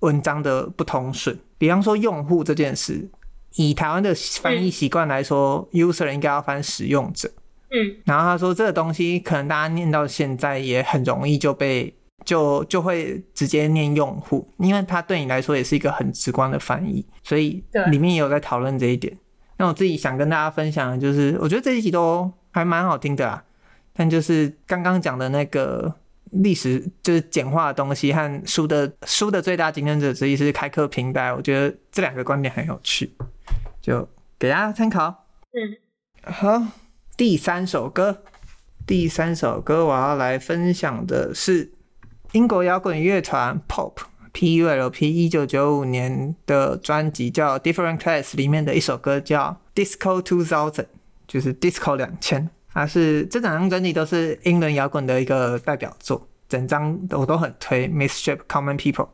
[0.00, 1.38] 文章的不通顺。
[1.64, 3.08] 比方说用户这件事，
[3.54, 7.26] 以台湾的翻译习惯来说，嗯，user 应该要翻使用者，
[7.70, 11.90] 嗯，然后他说这个东西可能大家念到现在也很容易就被
[12.22, 19.16] 就就会直接念用户，因为它对你来说也是一个很直观的翻译，所以里面也有在讨论这一点。
[19.56, 23.42] 那我自己想跟大家分享的就是，我觉得这一集都还蛮好听的啦，
[23.94, 25.94] 但就是刚刚讲的那个
[26.42, 33.10] 历史就是简化的东西和书的书的最大竞争者之一是开课平台，我觉得这两个观点很有趣，
[33.80, 34.08] 就
[34.38, 35.26] 给大家参考。
[35.52, 36.62] 嗯，好，
[37.16, 38.22] 第三首歌，
[38.86, 41.72] 第三首歌我要来分享的是
[42.32, 43.94] 英国摇滚乐团 Pulp。
[44.36, 45.08] P.U.L.P.
[45.08, 50.72] 一九九五年的专辑叫《Different Class》里面的一首歌叫《Disco Two Thousand》，
[51.28, 52.50] 就是 Disco 两千。
[52.74, 57.88] 它是这整张专辑都是英伦摇滚的一个代表作，整张我都很推。
[57.88, 59.08] Mischief Common People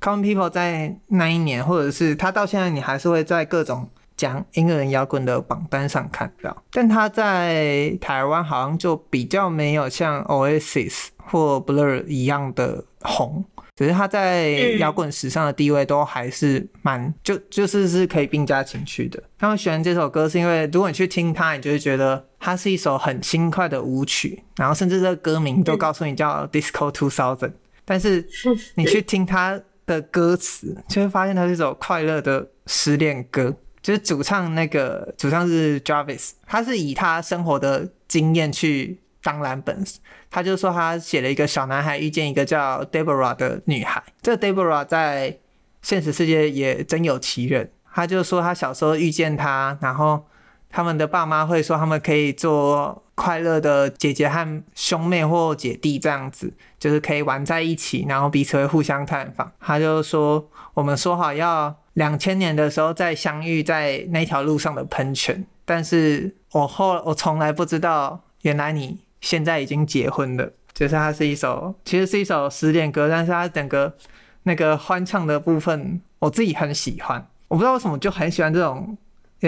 [0.00, 6.62] Common People 在那一年，或者是他到现在，你还是会在各种讲英伦摇滚的榜单上看到。
[6.72, 13.44] 但他在台湾好像就比较没有像 Oasis 或 Blur 一样的红。
[13.76, 19.20] 只是他在摇滚史上的地位都还是蛮、嗯、就就是是可以并驾齐驱的。
[19.36, 27.52] 他们喜欢这首歌是因为如果你去听它，你就会觉得它是一首很轻快的舞曲，然后甚至这个歌名都告诉你叫 Disco Two Thousand。
[27.86, 28.22] 但是
[28.76, 33.56] 你去听它的歌词，就会发现它是一首快乐的失恋歌。
[33.80, 39.00] 就是主唱那个主唱是 Jarvis，他是以他生活的经验去。
[39.22, 39.82] 当蓝本，
[40.30, 45.38] 他就说他写了一个小男孩遇见一个叫 Deborah 的女孩，这个 Deborah 在
[45.80, 47.70] 现实世界也真有其人。
[47.90, 50.26] 他就说他小时候遇见她，然后
[50.74, 59.52] 他们的爸妈会说他们可以做快乐的姐姐和兄妹或姐弟这样子，就是可以玩在一起，然后彼此会互相探访。
[59.60, 60.44] 他就说
[60.74, 68.98] 我们说好要两千年的时候再相遇在那条路上的喷泉，但是我后我从来不知道原来你。
[69.20, 73.96] 现在已经结婚了，就是它是一首，其实是一首失恋歌，但是它整个
[74.42, 77.26] 那个欢唱的部分，我自己很喜欢。
[77.48, 78.98] 我不知道为什么就很喜欢这种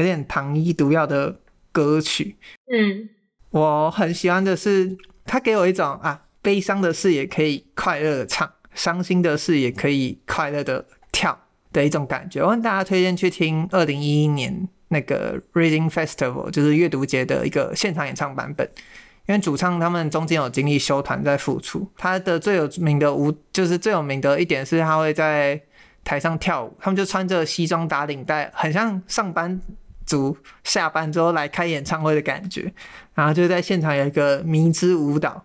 [0.01, 1.41] 有点糖衣毒药的
[1.73, 2.37] 歌曲。
[2.73, 3.09] 嗯，
[3.51, 11.39] 我很喜欢的是，它给我一种啊，悲伤的事也可以快乐的唱，伤心的事也可以快乐的跳
[11.73, 12.43] 的一种感觉。
[12.43, 18.71] 我跟大家推荐去听二零一一年那个 Reading Festival，就是阅读节的一个现场演唱版本。
[19.29, 25.61] 因为主唱他们中间有经历休团在复出，他的最有名的舞就是最有名的一点是他会在
[26.05, 29.61] 台上跳舞，他们就穿着西装打领带，很像上班
[30.07, 30.35] 族
[30.65, 32.73] 下班之后来开演唱会的感觉，
[33.15, 35.45] 然后就在现场有一个迷之舞蹈，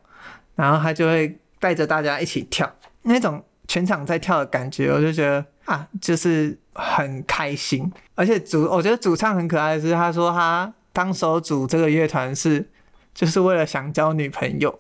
[0.56, 12.70] 然后他就会带着大家一起跳，那种全场在跳的感觉，我就觉得啊，就是很开心，而且主我觉得主唱很可爱的是，他说他当时组这个乐团是。
[13.14, 14.80] 就是为了想交女朋友，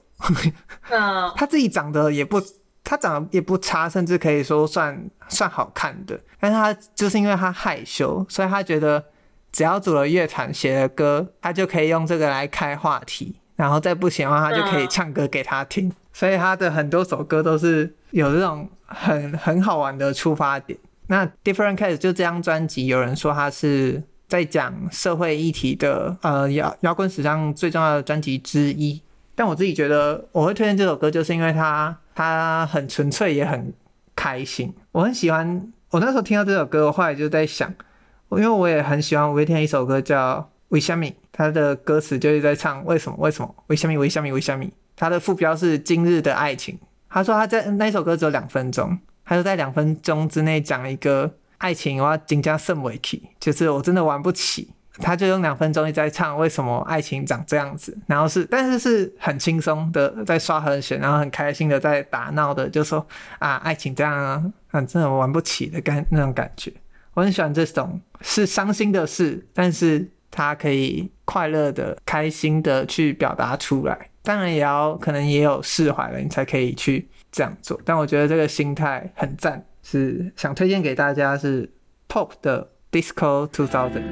[0.89, 2.41] 嗯， 他自己长得也不，
[2.81, 6.17] 他长得也不差，甚至可以说算算好看的。
[6.39, 9.03] 但是他就是因为他害羞，所以他觉得
[9.51, 15.91] 只要组了乐团，写了歌，他就可以用这个来开话题，然后再不行的话，他就可以唱歌给他听。
[16.13, 20.77] 所以他的很多首歌都是有这种很很好玩的出发点。
[21.07, 24.03] 那 Different Case 就这张专辑，有人说他是。
[24.31, 29.01] 在讲社会议题的，呃，摇摇滚史上最重要的专辑之一。
[29.35, 33.73] 但我自己觉得，我会推荐这首歌，就是因为它它很纯粹，也很
[34.15, 34.73] 开心。
[34.93, 37.75] 我很喜欢，我那时候听到这首歌，我后来就在想，
[38.37, 40.37] 因为我也很喜欢五月天一首歌叫
[40.69, 44.71] 《为虾米》，他的歌词就是在唱为什么为什么为虾米为虾米为虾米。
[44.95, 46.77] 他的副标是今日的爱情。
[47.09, 51.31] 他说他在那首歌只有两分钟，他就在两分钟之内讲一个。
[51.61, 54.73] 爱情我要增加甚委屈，就是我真的玩不起。
[54.97, 63.05] 他就用两分钟一直在唱为什么爱情长这样子，然后是但是是很轻松的在刷和弦，然后很开心的在打闹的，就说
[63.37, 66.73] 啊爱情这样啊，啊真的玩不起的感那种感觉。
[67.13, 74.09] 我很喜欢这种是伤心的事，但是他可以快乐的、开心的去表达出来。
[74.23, 77.79] 当然也要可能也有释怀了，你才可以去这样做。
[77.83, 79.65] 但我觉得这个心态很赞。
[79.83, 81.67] 是想推荐给大家是
[82.07, 84.03] Pop 的 Disco 2000。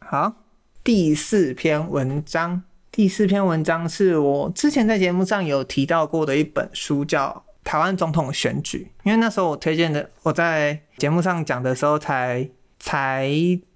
[0.00, 0.32] 好，
[0.82, 2.62] 第四篇文章，
[2.92, 7.28] 第四篇文章是我之前在节目上有提到过的一本书，叫
[7.62, 8.90] 《台湾总统选举》。
[9.06, 12.48] 因为那时候我推荐的，我在节目上讲的时候才
[12.80, 13.30] 才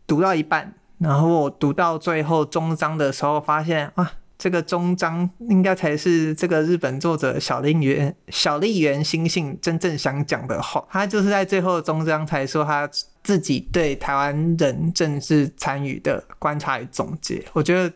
[0.06, 0.74] 读到一半。
[0.98, 10.84] 然后我读到最后终章的时候，发现啊，这个终章应该才是这个日本作者小笠原小笠原新幸真正想讲的话。
[10.90, 12.88] 他就是在最后终章才说他
[13.22, 17.44] 自己对台湾人政治参与的观察与总结。
[17.52, 17.92] 我觉得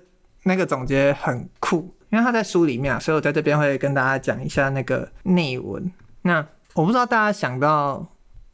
[0.49, 5.93] 那个总结很酷，因为他在书里面啊，所以我在这边会跟大家讲一下那个内文。
[6.23, 8.05] 那我不知道大家想到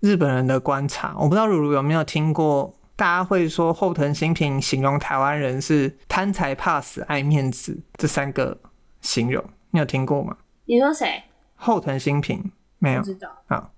[0.01, 2.75] 日本人的观察，我不知道如如有没有听过。
[2.97, 8.57] 大家会说后藤新平形容台湾人是贪财怕死爱面子这三个
[9.01, 10.37] 形容，你有听过吗？
[10.67, 11.21] 你说谁？
[11.57, 13.01] 后藤新平没有？
[13.01, 13.69] 不知道啊。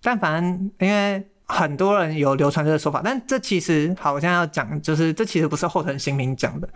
[0.00, 6.66] 但反正因为很多人有流传这个说法，但这其实好我现在要讲，就是这其实不是后藤新平讲的，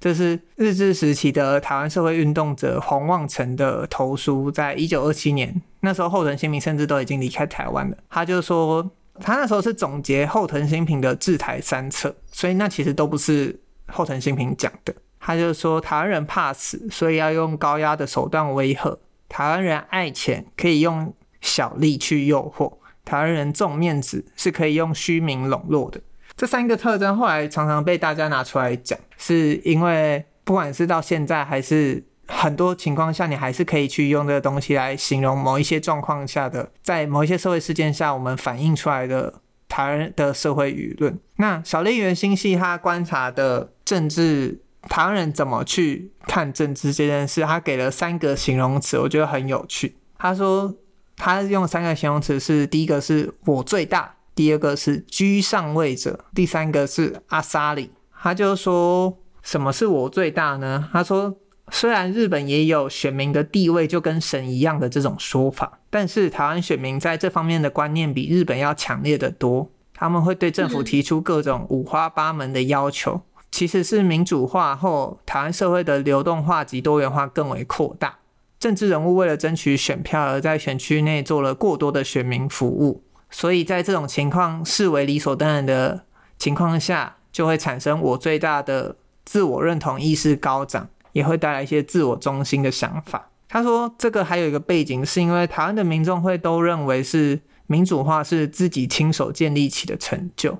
[0.00, 8.90] 这是日治时期的台湾社会运动者黄旺成的投书，在一九二七年，那时候后藤新平甚至都已经离开台湾了，他就说。
[9.22, 14.94] 他那时候是总结后藤新平的治台三策，所以那其实都不是后藤新平讲的。
[15.18, 18.98] 他就说台湾人怕死，所以要用高压的手段威吓；
[19.28, 26.00] 台湾人爱钱，可以用小利去诱惑；台湾人重面子，是可以用虚名笼络的。
[26.40, 32.02] 这三个特征后来常常被大家拿出来讲，是因为不管是到现在还是。
[32.32, 39.34] 很多情况下，你还是可以去用这个东西来形容某一些状况下的，在某一些社会事件下，我们反映出来的
[39.68, 41.18] 台湾的社会舆论。
[41.38, 49.96] 那小笠原欣幸他观察的政治，台湾人怎么去看政治这件事，他给了三个形容词，我觉得很有趣。
[50.16, 50.72] 他说
[51.16, 57.90] 他用三个形容词是：第一个是我最大，第二个是居上位者，第三个是阿萨里。
[58.22, 60.88] 他就说什么是我最大呢？
[60.90, 61.36] 他说。
[61.72, 69.70] 虽然日本也有选民的地位就跟神一样的这种说法，但是台湾选民在这方面的观念比日本要强烈得多。
[69.94, 73.20] 他们会对政府提出各种五花八门的要求，
[73.52, 78.18] 其实是民主化后台湾社会的流动化及多元化更为扩大。
[78.58, 86.04] 政治人物为了争取选票而在选区内做了过多的选民服务，所以在这种情况视为理所当然的
[86.38, 90.88] 情况下，就会产生我最大的自我认同意识高涨。
[91.12, 93.30] 也会带来一些自我中心的想法。
[93.48, 100.56] 他说，这个还有一个背景，是因为台湾的民众会都认为是民主化是自己亲手建立起的成就，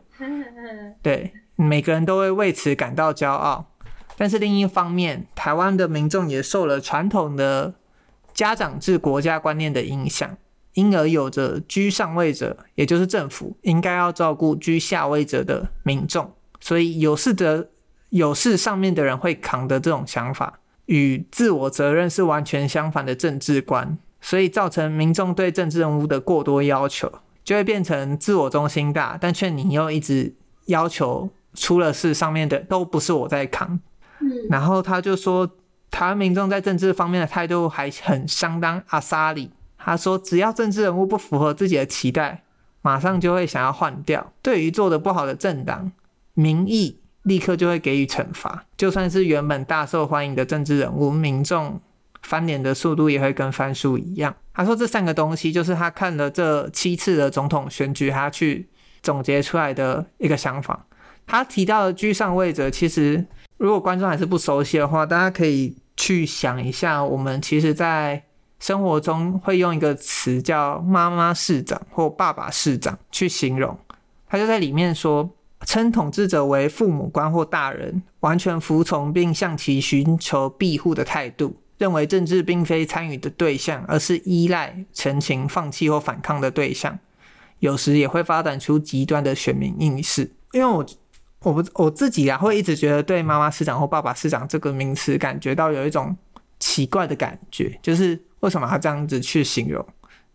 [1.03, 3.67] 对，每个人都会为此感到骄傲。
[4.17, 7.75] 但是另一方面，台湾的民众也受了传统的
[8.35, 10.37] 家长制国家观念的影响，
[10.75, 17.69] 因而有着居上位者，也就是政府应该要照顾居下位者的民众，所以有事的。
[18.11, 27.09] 有事上面的人会扛的这种想法，与自我责任是完全相反的政治观，所以造成民众对政治人物的过多要求，
[27.45, 30.35] 就会变成自我中心大，但却你又一直
[30.67, 33.79] 要求出了事上面的都不是我在扛。
[34.19, 35.49] 嗯，然后他就说，
[35.89, 39.53] 台湾民众在政治方面的态度还很相当阿萨里。
[39.83, 42.45] 他说，只要政治人物不符合自己的期待，
[42.83, 44.33] 马上就会想要换掉。
[44.43, 45.91] 对于做得不好的政党，
[46.35, 46.99] 民意。
[47.25, 51.79] 立刻就会给予惩罚，就算是原本大受欢迎的政治人物，民众
[52.23, 54.35] 翻脸的速度也会跟翻书一样。
[54.55, 58.67] 他说这三个东西就是他看了这七次的总统选举，他去
[59.03, 60.87] 总结出来的一个想法。
[61.27, 63.23] 他提到的居上位者，其实
[63.59, 68.23] 如果观众还是不熟悉的话，大家可以去想一下，我们其实在
[68.61, 73.77] 生活中会用一个词叫“妈妈市长”或“爸爸市长”去形容。
[74.29, 75.29] 他就在里面说。
[75.67, 86.99] 称统治者为父母官或大人，完全服从并向其寻求庇护的态度，认为政治并非参与的对象，而是依赖、陈情、放弃或反抗的对象。
[87.59, 90.31] 有时也会发展出极端的选民意识。
[90.53, 90.87] 因为我，
[91.43, 96.17] 我不我自己啊，会一直觉得对“妈妈市长”或“爸爸市长”这个名词感觉到有一种
[96.59, 99.87] 奇怪的感觉，就是为什么他这样子去形容？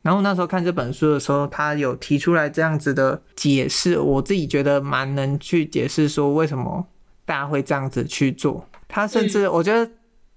[0.02, 6.86] 然后那时候看这本书的时候，他有提出来这样子的解释，我自己觉得蛮能去解释说为什么
[7.26, 8.68] 大家会这样子去做。
[8.88, 9.92] 他甚至我觉得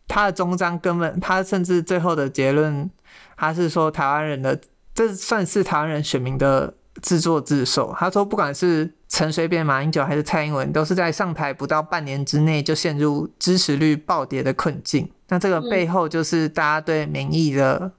[0.07, 2.91] 他的终章根本，他甚至最后的结论，
[3.37, 4.59] 他是说台湾人的
[4.95, 7.95] 这算是台湾人选民的自作自受。
[7.99, 15.11] 他说不管是陈水扁、马英九还是蔡英文，都是在上台不到半年之内就陷入支持率暴跌的困境。
[15.29, 17.93] 那这个背后就是大家对民意的。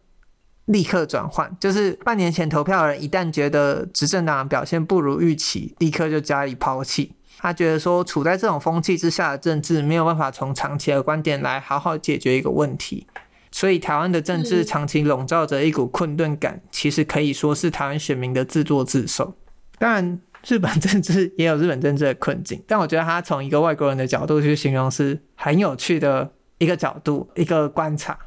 [0.69, 7.11] 立刻转换，就是半年前投票的人，一旦觉得执政党表现不如预期，立刻就加以抛弃。
[7.39, 13.07] 他觉得说，处在这种风气之下的政治，没有办法从长期的观点来好好解决一个问题。
[13.51, 19.33] 所以，台湾的政治长期笼罩着一股困顿感，其实可以说是台湾选民的自作自受。
[19.79, 28.19] 当然，日本 政治也有日本政治的困境，但我觉得他从一个外国人的角度去形容是很有趣的一个角度，一个观察。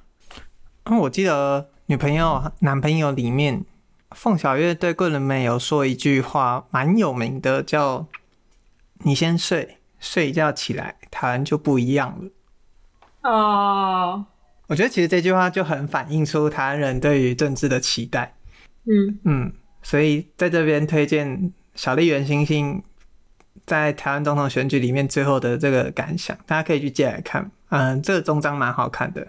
[0.85, 3.65] 嗯，我记得女朋友、男朋友里面，
[4.11, 8.09] 凤小岳对桂纶镁有说一句话，蛮有名的，叫
[9.05, 12.31] “你先睡，睡一觉起来，台湾就不一样了。”
[13.31, 14.27] 哦，
[14.67, 18.35] 我觉得其实这句话就很反映出台湾人对于政治的期待。
[18.85, 19.53] 嗯嗯，
[19.83, 22.83] 所以在这边推荐小笠原欣幸
[23.67, 27.51] 在台湾总统选举里面最后的这个感想，大家可以去借来看。
[27.71, 29.29] 嗯，这个终章蛮好看的。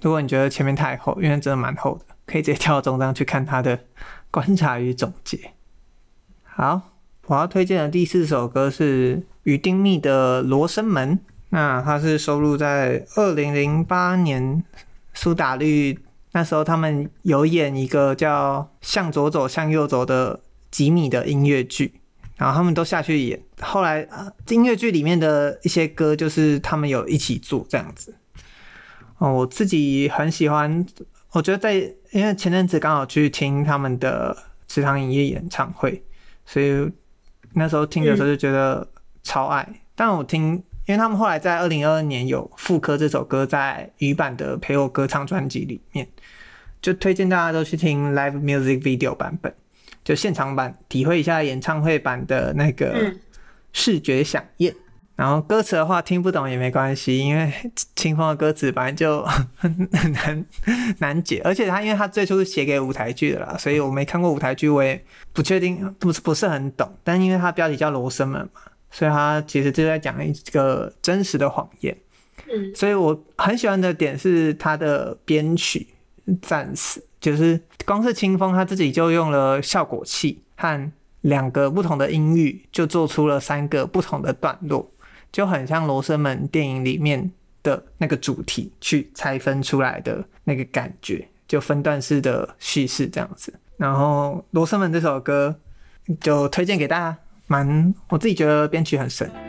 [0.00, 3.78] 如果你觉得前面太厚，因为真的蛮厚的，可以直接跳到终章去看他的
[4.30, 5.52] 观察与总结。
[6.44, 6.80] 好，
[7.26, 11.16] 我要推荐的第四首歌是鱼丁密的《罗生门》。
[11.50, 14.62] 那它是收录在二零零八年
[15.14, 15.98] 苏打绿
[16.32, 20.40] 那时候，他们有演一个叫《向左走，向右走》的
[20.70, 21.97] 几米的音乐剧，
[22.38, 23.38] 然后他们都下去演。
[23.60, 24.08] 后来
[24.48, 28.14] 音乐剧里面的一些歌，就是他们有一起做这样子。
[29.18, 30.86] 哦，我自己很喜欢，
[31.32, 31.74] 我觉得在
[32.12, 34.34] 因为前阵子刚好去听他们的
[34.66, 36.02] 池塘影业演唱会，
[36.46, 36.90] 所以
[37.52, 38.88] 那时候听的时候就觉得
[39.22, 39.68] 超爱。
[39.94, 40.62] 但我听。
[40.88, 46.08] 因为他们后来在二零二二年有复刻这首歌在语版的陪我歌唱专辑里面，
[46.80, 49.54] 就推荐大家都去听 live music video 版本，
[50.08, 53.14] 就现场版体会一下演唱会版的那个
[53.74, 54.70] 视觉响应。
[54.70, 54.76] 嗯、
[55.16, 57.52] 然后歌词的话听不懂也没关系，因为
[57.94, 59.22] 清风的歌词本来就
[59.54, 60.46] 很 难
[60.96, 64.98] 难解，而且他因为他最初是写给舞台剧的啦，所以我没看过舞台剧，我也
[65.34, 66.90] 不确定，不是不是很懂。
[67.04, 68.50] 但因为他标题叫《罗生门》嘛。
[68.90, 71.94] 所以他其实就在讲一个真实的谎言，
[72.50, 75.86] 嗯，所以我很喜欢的点是他的编曲，
[76.40, 84.86] 暂时就是光是清风他自己就用了效果器和两个不同的音域，就做出了三个不同的段落，
[85.32, 87.32] 就很像《罗生门》电影里面
[87.62, 93.54] 的那个主题去拆分出来的那个感觉，就分段式的叙事这样子。
[93.78, 95.58] 然后《罗生门》这首歌
[96.20, 97.16] 就推荐给大家。
[97.46, 99.47] 蛮，我自己觉得编曲很神。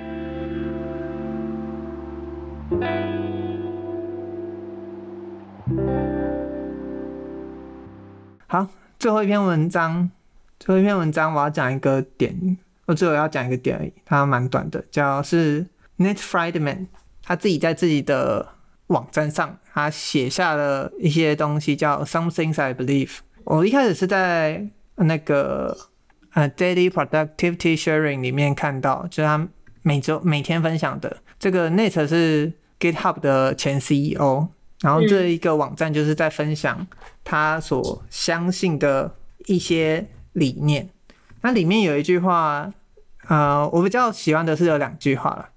[8.52, 10.10] 好，最后一篇文章，
[10.60, 15.64] 最后一篇文章我要讲一个点，我最后要讲一个点而已，它蛮短的，叫是
[16.00, 16.88] Nat Friedman，
[17.22, 18.56] 他自己在自己的
[18.88, 23.18] 网站上，他写下了一些东西，叫 Some Things I Believe。
[23.44, 25.78] 我一开始是在那个。
[26.34, 29.48] 呃，Daily Productivity Sharing 里面看到，就是他
[29.82, 34.48] 每周每天分享的这个 Nate 是 GitHub 的前 CEO，
[34.82, 36.86] 然后这一个网站就是在分享
[37.24, 39.16] 他所相信的
[39.46, 40.90] 一些理念。
[41.42, 42.74] 那里面有一句话，
[43.28, 45.50] 呃，我比较喜欢的是有两句话了。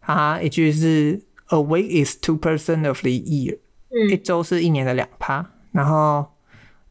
[0.00, 3.58] 啊，一句是 A week is two percent of the year，
[4.10, 6.26] 一周是一年的两趴，然后。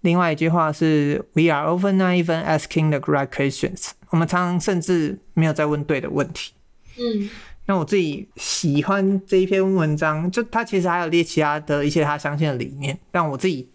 [0.04, 6.52] 另外一句话是 "We are often not even asking the right questions"，我们常常甚至没有在问对的问题。
[6.98, 7.30] 嗯，
[7.66, 13.70] 那我自己喜欢这一篇文章，就他其实还有列其他的一些他相信的理念，但我自己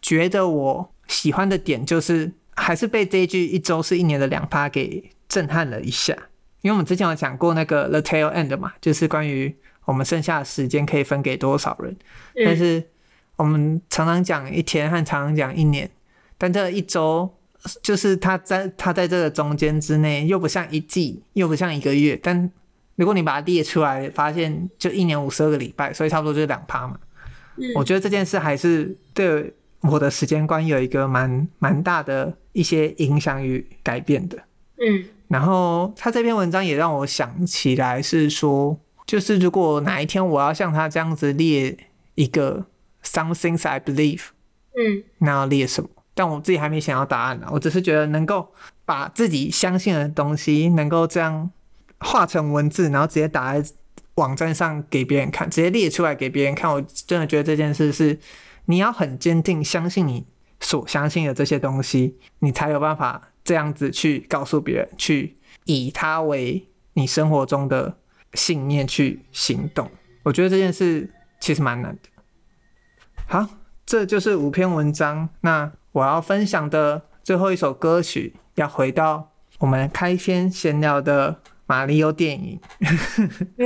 [0.00, 6.16] 觉得我喜欢的点就是还是被这一句“一周是一年的两趴”给震撼了一下。
[6.62, 9.54] 因为我们之前有讲过那个 "The tail end" 嘛，就是关于
[9.84, 11.96] 我们剩下的时间可以分给多少人，
[12.44, 12.84] 但是。
[13.36, 15.90] 我们常常讲一天和常常讲一年，
[16.36, 17.38] 但这一周
[17.82, 22.20] 就是他在他在这个中间之内，又不像一季，又不像一个月。
[22.22, 22.52] 但
[23.00, 26.96] 如果你把它列出来，发现就一年五十二个礼拜，所以差不多就是两趴嘛。
[27.56, 34.38] 嗯，我觉得这件事还是对我的时间观有一个蛮蛮大的一些影响与改变的。
[34.76, 41.76] 嗯，然后他这篇文章也让我想起来是说，就是如果哪一天我要像他这样子列
[42.14, 42.66] 一个。
[43.02, 44.24] Some things I believe，
[44.76, 45.88] 嗯，那要列什么？
[46.12, 47.48] 但我自己还没想到答案呢。
[47.50, 48.52] 我只是觉得能够
[48.84, 51.50] 把自己相信的东西，能够这样
[52.00, 53.70] 画成文字，然后直接打在
[54.16, 56.70] 网站上给别人看，直接列出来给别人看。
[56.70, 58.18] 我真的觉得这件事是
[58.66, 60.26] 你要很坚定相信你
[60.60, 67.96] 所相信的这些东西，你才有办法这样子去告诉别人，去以它为你生活中的
[68.34, 69.90] 信念去行动。
[70.22, 72.08] 我觉得这件事其实蛮难的。
[73.26, 73.46] 好，
[73.86, 75.28] 这就是五篇文章。
[75.40, 81.40] 那我要分享的最后一首歌曲，要回到我们开篇闲聊的
[81.70, 82.58] 马里奥电影。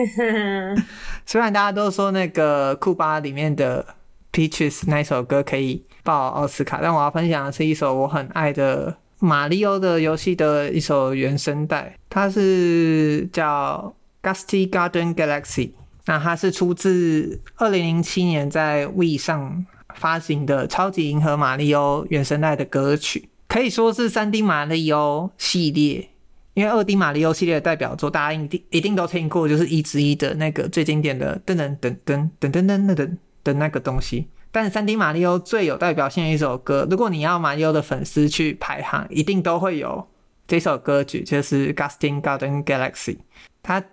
[1.25, 3.83] 虽然大家都说那个库巴里面的
[4.31, 15.71] Peaches 那首歌可以报奥斯卡，但我要分享的是一首我很爱的马里奥的游戏的一首原声带，它是叫 Gusty Garden Galaxy。
[16.05, 26.11] 那它是出自二零零七年在 Wii 上发行的《超级银河马里奥》原声带的歌曲，可以说是三 D 马里奥系列。
[26.55, 34.29] 因为二 D 马里奥系列的代表作，大家一定一定都听过，就是一之一的那个最经典的噔噔噔噔噔噔噔噔的那个东西。
[34.53, 40.07] 但是三 D 马里奥最有代表性的一首歌，如果你要马里奥的粉丝去排行，一定都会有
[40.47, 43.17] 这首歌曲，就是《Gustin Garden Galaxy》，
[43.61, 43.85] 它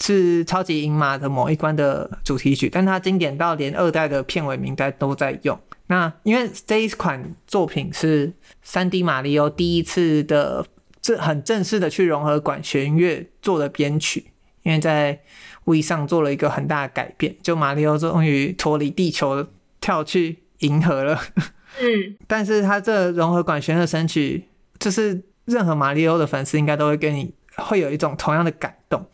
[0.00, 5.56] 是超级银马的某一关的主题曲，但它经典到连二代的片尾名单都在用。
[5.86, 8.32] 那因为这一款作品是
[8.62, 10.66] 三 D 马里奥第一次的。
[11.02, 14.32] 这很正式的去融合管弦乐做的编曲，
[14.62, 15.18] 因为在
[15.64, 19.46] Wii 上做了一个很大的改变，就马里奥终于脱离地球
[19.80, 21.18] 跳去银河了。
[21.80, 24.44] 嗯， 但是他这融合管弦乐神曲，
[24.78, 29.06] 就是任何马里奥的粉丝应该都会跟你会有一种同样的感动。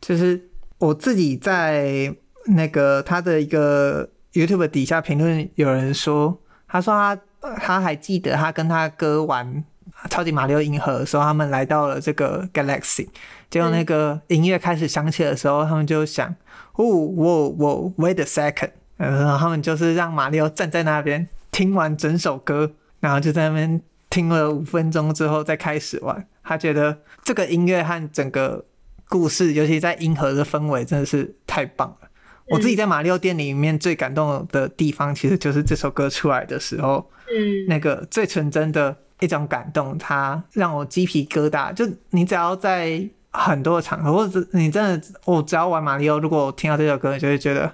[0.00, 2.12] 就是我自己在
[2.46, 9.64] 那个他的一个 YouTube 底下评论，有人说，他说他他还记得他跟他哥玩。
[10.08, 13.06] 超级马里奥银河的时候，他们来到了这个 Galaxy，
[13.50, 16.34] 结果那个音乐开始响起的时候，他们就想，
[16.74, 26.26] 哦，我我 wait a second，然后他们就是让马里奥站在那边听完整首歌，然后就在那边听了五分钟之后再开始玩。
[26.42, 28.64] 他觉得这个音乐和整个
[29.08, 32.08] 故事，尤其在银河的氛围，真的是太棒了。
[32.48, 38.96] 我自己在马里奥店里面最感动的地方，其实就是这首歌出来的时候，嗯，那个最纯真的。
[39.20, 41.72] 一种感动，它让我鸡皮疙瘩。
[41.72, 47.72] 就你只要在很多的场合，或者你真的，我只要玩马里奥，如果我听到这首歌，就会觉得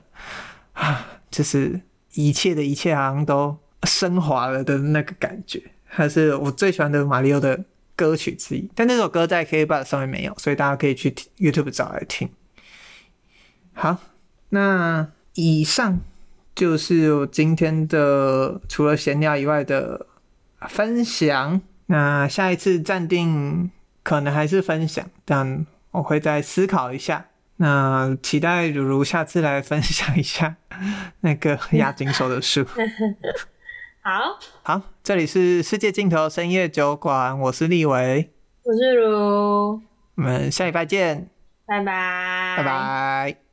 [0.74, 1.80] 啊， 就是
[2.14, 5.62] 一切的一切好像都升华了的那个感觉。
[5.84, 8.70] 还是我最喜欢的马里奥的歌曲之一。
[8.74, 12.28] 但那首歌在 KKBOX 上面没有，所以大家可以去 YouTube 找来听。
[13.72, 13.96] 好，
[14.50, 16.00] 那以上
[16.54, 20.06] 就是我今天的除了闲聊以外的。
[20.68, 23.70] 分享，那下一次暂定
[24.02, 27.26] 可能还是分享，但我会再思考一下。
[27.58, 30.56] 那期待如如下次来分享一下
[31.20, 32.66] 那个押井手的书。
[34.04, 38.30] 好，好，这里是世界尽头深夜酒馆，我是立维，
[38.62, 39.80] 我是如，
[40.16, 41.28] 我们下礼拜见，
[41.66, 43.45] 拜拜，拜拜。